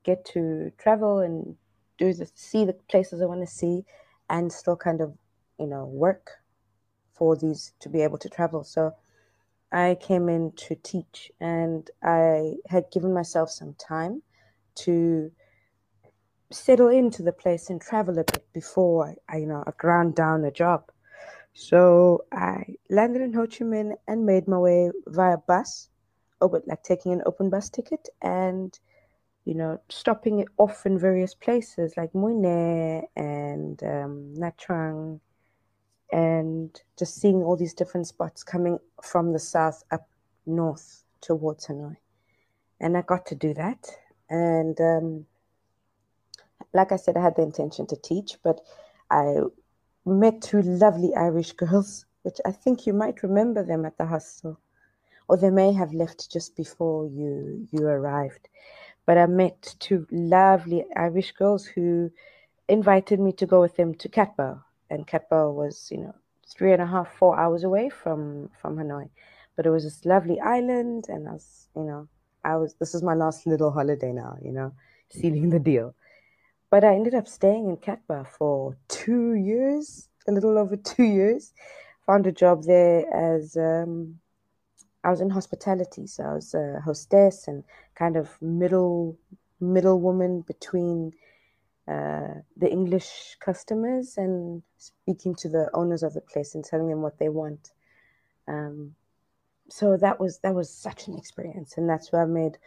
get 0.03 0.25
to 0.27 0.73
travel 0.79 1.19
and 1.19 1.57
do 1.99 2.13
the 2.13 2.31
see 2.35 2.65
the 2.65 2.73
places 2.73 3.23
I 3.23 3.27
want 3.27 3.41
to 3.41 3.47
see 3.47 3.85
and 4.29 4.53
still 4.53 4.77
kind 4.77 5.01
of, 5.01 5.15
you 5.59 5.67
know, 5.67 5.85
work 5.87 6.31
for 7.13 7.37
these 7.37 7.73
to 7.81 7.89
be 7.89 8.03
able 8.03 8.19
to 8.19 8.29
travel. 8.29 8.65
So 8.65 8.95
I 9.73 9.97
came 10.01 10.29
in 10.29 10.53
to 10.57 10.75
teach 10.75 11.31
and 11.41 11.89
I 12.03 12.55
had 12.69 12.91
given 12.91 13.13
myself 13.13 13.51
some 13.51 13.75
time 13.75 14.23
to 14.77 15.31
settle 16.51 16.89
into 16.89 17.23
the 17.23 17.33
place 17.33 17.71
and 17.71 17.81
travel 17.81 18.19
a 18.19 18.25
bit 18.25 18.45
before 18.53 19.15
I, 19.29 19.37
you 19.37 19.47
know, 19.47 19.63
I 19.67 19.73
ground 19.77 20.15
down 20.17 20.45
a 20.45 20.51
job. 20.51 20.91
So 21.55 22.25
I 22.33 22.65
landed 22.89 23.23
in 23.23 23.33
Ho 23.35 23.47
Chi 23.47 23.65
Minh 23.65 23.95
and 24.09 24.25
made 24.25 24.49
my 24.49 24.59
way 24.59 24.91
via 25.07 25.37
bus, 25.37 25.89
oh, 26.41 26.49
but 26.49 26.67
like 26.67 26.83
taking 26.83 27.13
an 27.13 27.23
open 27.27 27.51
bus 27.51 27.69
ticket 27.69 28.09
and 28.23 28.79
you 29.45 29.55
know, 29.55 29.81
stopping 29.89 30.47
off 30.59 30.87
in 30.87 30.99
various 30.99 31.35
places 31.35 31.95
like 31.97 32.13
Mui 32.13 32.37
Ne 32.37 33.09
and 33.17 33.83
um, 33.83 34.35
Nha 34.37 34.53
Trang 34.57 35.21
and 36.13 36.81
just 36.99 37.17
seeing 37.21 37.43
all 37.43 37.57
these 37.57 37.75
different 37.75 38.07
spots 38.07 38.45
coming 38.45 38.79
from 39.03 39.33
the 39.33 39.39
south 39.39 39.83
up 39.91 40.09
north 40.47 41.05
towards 41.21 41.67
Hanoi. 41.67 41.97
And 42.81 42.97
I 42.97 43.03
got 43.03 43.27
to 43.27 43.35
do 43.35 43.55
that. 43.55 43.87
And 44.29 44.81
um, 44.81 45.27
like 46.73 46.93
I 46.93 46.97
said, 46.97 47.17
I 47.17 47.23
had 47.23 47.37
the 47.37 47.43
intention 47.43 47.87
to 47.89 47.97
teach, 47.97 48.37
but 48.43 48.61
I 49.11 49.37
met 50.11 50.43
two 50.43 50.63
lovely 50.63 51.15
Irish 51.15 51.53
girls, 51.53 52.07
which 52.23 52.41
I 52.45 52.53
think 52.53 52.87
you 52.87 52.93
might 52.93 53.23
remember 53.23 53.65
them 53.65 53.85
at 53.85 53.97
the 53.97 54.07
hostel, 54.07 54.59
or 55.29 55.37
they 55.37 55.51
may 55.51 55.73
have 55.73 55.93
left 55.95 56.31
just 56.31 56.57
before 56.57 57.07
you 57.07 57.67
you 57.71 57.87
arrived. 57.87 58.49
But 59.07 59.19
I 59.19 59.27
met 59.27 59.75
two 59.79 60.07
lovely 60.11 60.85
Irish 60.97 61.33
girls 61.33 61.67
who 61.67 62.11
invited 62.69 63.21
me 63.21 63.33
to 63.33 63.47
go 63.47 63.61
with 63.61 63.77
them 63.77 63.95
to 63.95 64.09
Cat 64.09 64.37
Ba, 64.37 64.65
and 64.91 65.07
Cat 65.07 65.29
Ba 65.31 65.51
was, 65.51 65.89
you 65.91 65.99
know, 65.99 66.15
three 66.47 66.73
and 66.73 66.83
a 66.83 66.87
half, 66.87 67.13
four 67.17 67.39
hours 67.39 67.65
away 67.65 67.89
from 67.89 68.51
from 68.61 68.77
Hanoi. 68.77 69.09
But 69.57 69.67
it 69.67 69.71
was 69.71 69.85
this 69.85 70.05
lovely 70.05 70.41
island, 70.41 71.07
and 71.09 71.29
I 71.29 71.33
was, 71.33 71.69
you 71.77 71.85
know, 71.85 72.09
I 72.45 72.57
was. 72.57 72.75
This 72.75 72.95
is 72.95 73.03
my 73.03 73.15
last 73.15 73.47
little 73.47 73.71
holiday 73.71 74.13
now, 74.13 74.37
you 74.43 74.53
know, 74.53 74.73
sealing 75.11 75.51
the 75.51 75.59
deal. 75.59 75.95
But 76.71 76.85
I 76.85 76.95
ended 76.95 77.15
up 77.15 77.27
staying 77.27 77.69
in 77.69 77.77
Cat 77.77 78.01
Ba 78.07 78.25
for 78.39 78.77
two 78.89 79.35
years, 79.35 80.09
a 80.29 80.33
little 80.33 80.57
over 80.57 80.77
two 80.93 81.03
years. 81.05 81.53
Found 82.07 82.27
a 82.27 82.33
job 82.33 82.65
there 82.65 83.05
as 83.13 83.57
um, 83.57 84.21
I 85.05 85.11
was 85.11 85.21
in 85.21 85.31
hospitality, 85.31 86.07
so 86.07 86.25
I 86.25 86.35
was 86.35 86.55
a 86.55 86.81
hostess 86.85 87.49
and 87.49 87.65
kind 87.95 88.17
of 88.17 88.41
middle 88.41 89.19
middle 89.61 90.01
woman 90.01 90.41
between 90.41 91.13
uh, 91.87 92.35
the 92.57 92.71
English 92.71 93.37
customers 93.41 94.17
and 94.17 94.63
speaking 94.79 95.35
to 95.35 95.49
the 95.49 95.69
owners 95.75 96.03
of 96.03 96.15
the 96.15 96.21
place 96.21 96.55
and 96.55 96.65
telling 96.65 96.89
them 96.89 97.03
what 97.03 97.19
they 97.19 97.29
want. 97.29 97.73
Um, 98.49 98.95
so 99.69 99.97
that 99.97 100.19
was 100.19 100.39
that 100.39 100.55
was 100.55 100.73
such 100.73 101.09
an 101.09 101.17
experience, 101.17 101.77
and 101.77 101.89
that's 101.89 102.13
where 102.13 102.23
I 102.23 102.27
made 102.27 102.59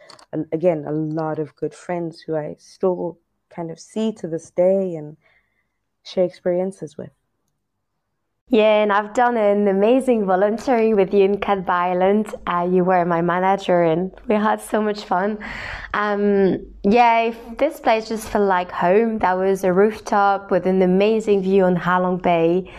again 0.52 0.84
a 0.86 0.92
lot 0.92 1.38
of 1.38 1.56
good 1.56 1.74
friends 1.74 2.20
who 2.20 2.36
I 2.36 2.56
still 2.58 3.18
kind 3.54 3.70
of 3.70 3.78
see 3.78 4.12
to 4.12 4.28
this 4.28 4.50
day 4.50 4.94
and 4.96 5.16
share 6.02 6.24
experiences 6.24 6.96
with. 6.98 7.10
Yeah, 8.48 8.82
and 8.82 8.92
I've 8.92 9.14
done 9.14 9.38
an 9.38 9.66
amazing 9.68 10.26
volunteering 10.26 10.96
with 10.96 11.14
you 11.14 11.24
in 11.24 11.40
Cat 11.40 11.68
Island. 11.68 12.34
Uh, 12.46 12.68
you 12.70 12.84
were 12.84 13.02
my 13.06 13.22
manager, 13.22 13.82
and 13.82 14.12
we 14.28 14.34
had 14.34 14.60
so 14.60 14.82
much 14.82 15.04
fun. 15.04 15.38
Um, 15.94 16.66
yeah, 16.82 17.32
this 17.58 17.80
place 17.80 18.06
just 18.06 18.28
felt 18.28 18.46
like 18.46 18.70
home. 18.70 19.18
That 19.20 19.38
was 19.38 19.64
a 19.64 19.72
rooftop 19.72 20.50
with 20.50 20.66
an 20.66 20.82
amazing 20.82 21.42
view 21.42 21.64
on 21.64 21.74
Halong 21.74 22.20
Bay, 22.20 22.70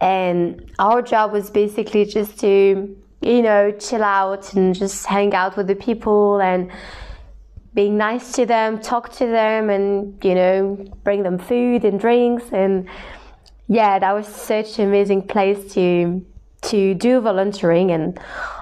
and 0.00 0.72
our 0.78 1.02
job 1.02 1.32
was 1.32 1.50
basically 1.50 2.06
just 2.06 2.40
to, 2.40 2.96
you 3.20 3.42
know, 3.42 3.72
chill 3.72 4.02
out 4.02 4.54
and 4.54 4.74
just 4.74 5.04
hang 5.04 5.34
out 5.34 5.54
with 5.58 5.66
the 5.66 5.76
people 5.76 6.40
and 6.40 6.70
being 7.74 7.96
nice 7.96 8.32
to 8.32 8.46
them, 8.46 8.80
talk 8.80 9.12
to 9.14 9.26
them, 9.26 9.68
and 9.68 10.22
you 10.24 10.34
know, 10.34 10.76
bring 11.02 11.22
them 11.22 11.38
food 11.38 11.84
and 11.84 11.98
drinks. 11.98 12.44
And 12.52 12.88
yeah, 13.68 13.98
that 13.98 14.12
was 14.12 14.28
such 14.28 14.78
an 14.78 14.88
amazing 14.88 15.26
place 15.26 15.72
to 15.74 16.24
to 16.62 16.94
do 16.94 17.20
volunteering, 17.20 17.90
and 17.90 18.18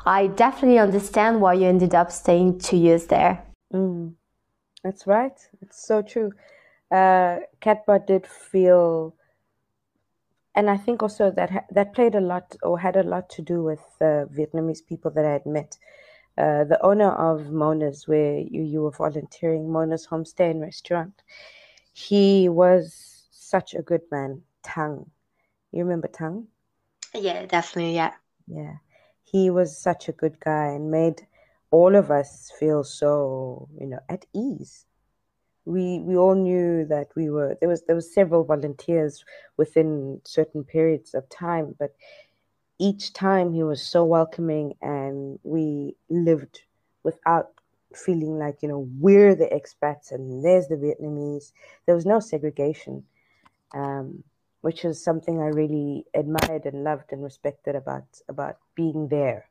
I 0.07 0.27
definitely 0.27 0.79
understand 0.79 1.41
why 1.41 1.55
you 1.55 1.67
ended 1.67 1.95
up 1.95 2.11
staying 2.11 2.59
two 2.59 2.77
years 2.77 3.07
there. 3.07 3.45
Mm, 3.73 4.15
that's 4.83 5.07
right. 5.07 5.39
It's 5.61 5.87
so 5.87 6.03
true. 6.03 6.33
Uh, 6.91 7.41
Cat 7.61 7.87
Ba 7.87 8.01
did 8.05 8.27
feel, 8.27 9.15
and 10.55 10.69
I 10.69 10.77
think 10.77 11.03
also 11.03 11.31
that 11.31 11.67
that 11.71 11.95
played 11.95 12.15
a 12.15 12.21
lot 12.21 12.57
or 12.63 12.79
had 12.81 12.97
a 12.97 13.03
lot 13.03 13.29
to 13.31 13.43
do 13.43 13.63
with 13.63 13.81
the 14.01 14.29
Vietnamese 14.35 14.85
people 14.85 15.11
that 15.13 15.25
I 15.25 15.33
had 15.33 15.47
met 15.47 15.77
uh, 16.39 16.65
the 16.65 16.79
owner 16.83 17.11
of 17.11 17.51
Mona's, 17.51 18.09
where 18.09 18.39
you, 18.39 18.63
you 18.63 18.83
were 18.83 18.91
volunteering, 18.91 19.71
Mona's 19.71 20.07
Homestay 20.07 20.51
and 20.51 20.61
Restaurant. 20.61 21.23
He 21.93 22.49
was 22.49 23.27
such 23.31 23.75
a 23.75 23.83
good 23.83 24.03
man, 24.11 24.43
Tang. 24.63 25.11
You 25.73 25.85
remember 25.85 26.09
Tang? 26.09 26.47
Yeah, 27.15 27.45
definitely. 27.47 27.95
Yeah. 27.95 28.13
Yeah. 28.47 28.77
He 29.23 29.51
was 29.51 29.77
such 29.77 30.09
a 30.09 30.13
good 30.13 30.41
guy 30.41 30.69
and 30.69 30.91
made 30.91 31.27
all 31.71 31.95
of 31.97 32.11
us 32.11 32.53
feel 32.59 32.85
so, 32.85 33.69
you 33.79 33.87
know, 33.87 34.01
at 34.09 34.25
ease. 34.35 34.87
We 35.65 36.01
we 36.01 36.17
all 36.17 36.35
knew 36.35 36.85
that 36.87 37.09
we 37.15 37.31
were 37.31 37.57
there 37.61 37.69
was 37.69 37.83
there 37.85 37.95
was 37.95 38.13
several 38.13 38.43
volunteers 38.43 39.25
within 39.57 40.21
certain 40.25 40.65
periods 40.65 41.15
of 41.15 41.29
time, 41.29 41.77
but 41.79 41.95
each 42.83 43.13
time 43.13 43.53
he 43.53 43.63
was 43.63 43.81
so 43.81 44.05
welcoming 44.05 44.75
and 44.83 45.39
we 45.45 45.95
lived 46.11 46.63
without 47.05 47.53
feeling 47.95 48.39
like 48.39 48.57
you 48.61 48.69
know 48.69 48.89
we're 48.99 49.37
the 49.37 49.49
expats 49.59 50.11
and 50.11 50.45
there's 50.45 50.67
the 50.67 50.75
vietnamese 50.75 51.53
there 51.87 51.95
was 51.95 52.05
no 52.05 52.19
segregation 52.19 53.05
um, 53.73 54.25
which 54.63 54.85
is 54.85 55.03
something 55.03 55.41
i 55.41 55.47
really 55.47 56.05
admired 56.15 56.67
and 56.67 56.83
loved 56.83 57.13
and 57.13 57.23
respected 57.23 57.77
about 57.77 58.05
about 58.29 58.57
being 58.75 59.07
there 59.07 59.47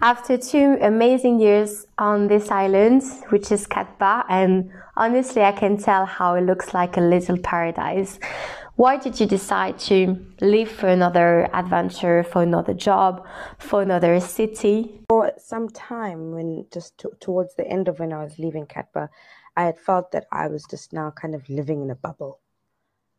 after 0.00 0.38
two 0.38 0.78
amazing 0.80 1.40
years 1.40 1.86
on 1.98 2.28
this 2.28 2.50
island, 2.50 3.02
which 3.28 3.52
is 3.52 3.66
Cat 3.66 3.98
Ba, 3.98 4.24
and 4.30 4.72
honestly, 4.96 5.42
I 5.42 5.52
can 5.52 5.76
tell 5.76 6.06
how 6.06 6.36
it 6.36 6.42
looks 6.42 6.72
like 6.72 6.96
a 6.96 7.02
little 7.02 7.36
paradise. 7.36 8.18
Why 8.80 8.96
did 8.96 9.20
you 9.20 9.26
decide 9.26 9.78
to 9.90 10.16
leave 10.40 10.70
for 10.70 10.88
another 10.88 11.50
adventure, 11.52 12.24
for 12.24 12.40
another 12.42 12.72
job, 12.72 13.26
for 13.58 13.82
another 13.82 14.18
city? 14.20 15.02
For 15.10 15.32
some 15.36 15.68
time, 15.68 16.30
when 16.30 16.64
just 16.72 17.04
towards 17.20 17.54
the 17.56 17.68
end 17.68 17.88
of 17.88 17.98
when 17.98 18.10
I 18.14 18.24
was 18.24 18.38
leaving 18.38 18.64
Cat 18.64 18.88
Ba, 18.94 19.10
I 19.54 19.64
had 19.64 19.78
felt 19.78 20.12
that 20.12 20.24
I 20.32 20.48
was 20.48 20.64
just 20.64 20.94
now 20.94 21.10
kind 21.10 21.34
of 21.34 21.46
living 21.50 21.82
in 21.82 21.90
a 21.90 21.94
bubble. 21.94 22.40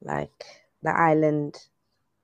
Like 0.02 0.45
the 0.82 0.97
island 0.97 1.60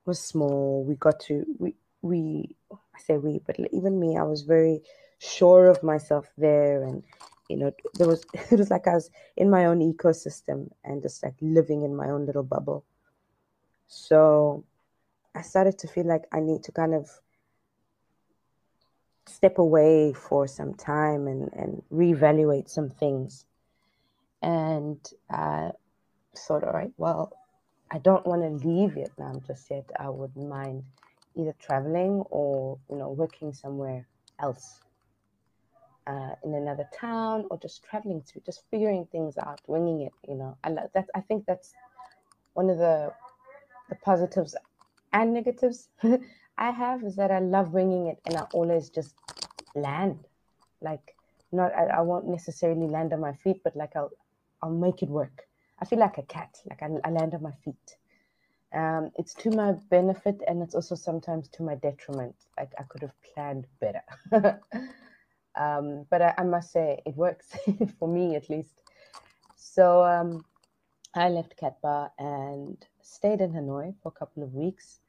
was 0.07 0.19
small. 0.19 0.83
We 0.83 0.95
got 0.95 1.19
to 1.27 1.45
we 1.59 1.75
we 2.01 2.55
I 2.71 2.99
say 2.99 3.17
we, 3.17 3.39
but 3.45 3.57
even 3.71 3.99
me, 3.99 4.17
I 4.17 4.23
was 4.23 4.41
very 4.41 4.81
sure 5.19 5.67
of 5.67 5.83
myself 5.83 6.25
there, 6.39 6.81
and 6.81 7.03
you 7.49 7.57
know, 7.57 7.71
there 7.99 8.07
was 8.07 8.25
it 8.33 8.57
was 8.57 8.71
like 8.71 8.87
I 8.87 8.95
was 8.95 9.11
in 9.35 9.51
my 9.51 9.65
own 9.65 9.79
ecosystem 9.93 10.71
and 10.83 11.03
just 11.03 11.21
like 11.21 11.35
living 11.39 11.83
in 11.83 11.95
my 11.95 12.09
own 12.09 12.25
little 12.25 12.41
bubble. 12.41 12.83
So 13.87 14.65
I 15.35 15.41
started 15.41 15.77
to 15.79 15.87
feel 15.87 16.05
like 16.05 16.25
I 16.31 16.39
need 16.39 16.63
to 16.63 16.71
kind 16.71 16.93
of 16.93 17.09
step 19.27 19.57
away 19.57 20.13
for 20.13 20.47
some 20.47 20.73
time 20.73 21.27
and, 21.27 21.49
and 21.53 21.81
reevaluate 21.91 22.69
some 22.69 22.89
things. 22.89 23.45
And 24.41 24.99
I 25.29 25.71
thought, 26.35 26.63
all 26.63 26.73
right, 26.73 26.91
well, 26.97 27.33
I 27.91 27.99
don't 27.99 28.25
want 28.25 28.41
to 28.41 28.67
leave 28.67 28.93
Vietnam 28.93 29.41
just 29.45 29.69
yet. 29.69 29.89
I 29.99 30.09
wouldn't 30.09 30.47
mind 30.47 30.83
either 31.35 31.55
traveling 31.59 32.23
or, 32.29 32.77
you 32.89 32.97
know, 32.97 33.09
working 33.09 33.53
somewhere 33.53 34.07
else. 34.39 34.81
Uh, 36.05 36.35
in 36.45 36.53
another 36.53 36.87
town 36.97 37.45
or 37.51 37.57
just 37.57 37.83
traveling 37.83 38.21
through, 38.21 38.41
just 38.45 38.63
figuring 38.71 39.05
things 39.11 39.37
out, 39.37 39.59
winging 39.67 40.03
it. 40.03 40.13
You 40.25 40.35
know, 40.35 40.57
I 40.63 40.71
that. 40.93 41.05
I 41.13 41.19
think 41.19 41.45
that's 41.45 41.73
one 42.53 42.69
of 42.69 42.77
the 42.77 43.11
the 43.89 43.95
positives 43.95 44.55
and 45.13 45.33
negatives 45.33 45.89
I 46.57 46.71
have 46.71 47.03
is 47.03 47.15
that 47.15 47.31
I 47.31 47.39
love 47.39 47.73
winging 47.73 48.07
it 48.07 48.19
and 48.25 48.35
I 48.35 48.41
always 48.53 48.89
just 48.89 49.13
land. 49.75 50.27
Like 50.81 51.15
not 51.51 51.73
I, 51.73 51.85
I 51.85 52.01
won't 52.01 52.27
necessarily 52.27 52.87
land 52.87 53.13
on 53.13 53.19
my 53.19 53.33
feet, 53.33 53.61
but 53.63 53.75
like 53.75 53.95
I'll 53.95 54.11
I'll 54.61 54.71
make 54.71 55.03
it 55.03 55.09
work. 55.09 55.43
I 55.79 55.85
feel 55.85 55.99
like 55.99 56.17
a 56.17 56.23
cat, 56.23 56.57
like 56.69 56.81
I, 56.81 56.89
I 57.03 57.11
land 57.11 57.33
on 57.35 57.43
my 57.43 57.53
feet. 57.63 57.97
Um, 58.73 59.11
it's 59.15 59.33
to 59.35 59.51
my 59.51 59.73
benefit 59.89 60.41
and 60.47 60.61
it's 60.61 60.75
also 60.75 60.95
sometimes 60.95 61.47
to 61.49 61.63
my 61.63 61.75
detriment. 61.75 62.35
Like 62.57 62.71
I 62.77 62.83
could 62.83 63.01
have 63.01 63.13
planned 63.33 63.67
better. 63.79 64.01
um, 65.55 66.05
but 66.09 66.21
I, 66.21 66.33
I, 66.37 66.43
must 66.43 66.71
say 66.71 67.01
it 67.05 67.15
works 67.15 67.55
for 67.99 68.07
me 68.07 68.35
at 68.35 68.49
least. 68.49 68.81
So 69.55 70.03
um, 70.03 70.43
I 71.13 71.29
left 71.29 71.55
Cat 71.55 71.77
Ba 71.81 72.11
and 72.19 72.77
stayed 73.07 73.41
in 73.41 73.53
Hanoi 73.53 73.95
for 74.01 74.09
a 74.09 74.19
couple 74.19 74.43
of 74.43 74.53
weeks, 74.53 74.99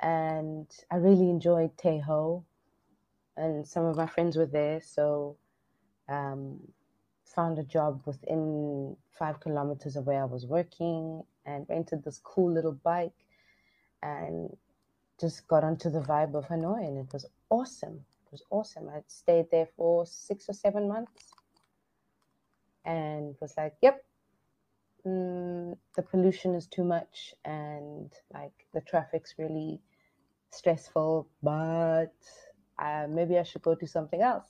and 0.00 0.66
I 0.90 0.96
really 0.96 1.30
enjoyed 1.30 1.76
Tay 1.78 1.98
Ho, 2.00 2.44
and 3.36 3.66
some 3.66 3.84
of 3.84 3.96
my 3.96 4.06
friends 4.06 4.36
were 4.36 4.46
there, 4.46 4.80
so 4.80 5.36
um, 6.08 6.58
found 7.24 7.58
a 7.58 7.62
job 7.62 8.02
within 8.04 8.96
five 9.10 9.40
kilometers 9.40 9.96
of 9.96 10.06
where 10.06 10.22
I 10.22 10.26
was 10.26 10.46
working, 10.46 11.22
and 11.46 11.66
rented 11.68 12.04
this 12.04 12.20
cool 12.22 12.52
little 12.52 12.72
bike, 12.72 13.26
and 14.02 14.56
just 15.20 15.46
got 15.48 15.64
onto 15.64 15.90
the 15.90 16.00
vibe 16.00 16.34
of 16.34 16.46
Hanoi, 16.46 16.86
and 16.86 16.98
it 16.98 17.12
was 17.12 17.26
awesome. 17.50 18.04
It 18.26 18.32
was 18.32 18.42
awesome. 18.50 18.88
I 18.88 19.02
stayed 19.06 19.50
there 19.50 19.68
for 19.76 20.06
six 20.06 20.48
or 20.48 20.52
seven 20.52 20.88
months, 20.88 21.32
and 22.84 23.36
was 23.40 23.56
like, 23.56 23.76
"Yep, 23.80 24.04
mm, 25.06 25.76
the 25.96 26.02
pollution 26.02 26.54
is 26.54 26.66
too 26.66 26.84
much 26.84 27.34
and 27.44 28.12
like 28.32 28.52
the 28.74 28.80
traffic's 28.80 29.34
really 29.38 29.80
stressful, 30.50 31.28
but 31.42 32.14
uh, 32.78 33.06
maybe 33.08 33.38
I 33.38 33.42
should 33.42 33.62
go 33.62 33.74
do 33.74 33.86
something 33.86 34.22
else. 34.22 34.48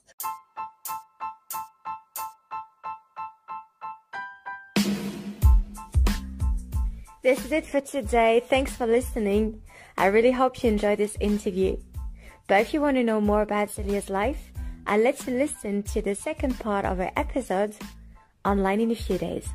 This 7.21 7.43
is 7.43 7.51
it 7.51 7.65
for 7.65 7.81
today. 7.81 8.41
Thanks 8.47 8.75
for 8.75 8.87
listening. 8.87 9.61
I 9.97 10.05
really 10.05 10.31
hope 10.31 10.63
you 10.63 10.69
enjoyed 10.69 10.99
this 10.99 11.17
interview. 11.19 11.75
But 12.47 12.61
if 12.61 12.73
you 12.73 12.81
want 12.81 12.95
to 12.95 13.03
know 13.03 13.19
more 13.19 13.41
about 13.41 13.69
Celia's 13.69 14.09
life, 14.09 14.51
I'll 14.87 15.01
let 15.01 15.27
you 15.27 15.33
listen 15.33 15.83
to 15.83 16.01
the 16.01 16.15
second 16.15 16.57
part 16.59 16.85
of 16.85 16.99
our 16.99 17.11
episode 17.17 17.75
online 18.45 18.79
in 18.79 18.91
a 18.91 18.95
few 18.95 19.17
days. 19.17 19.47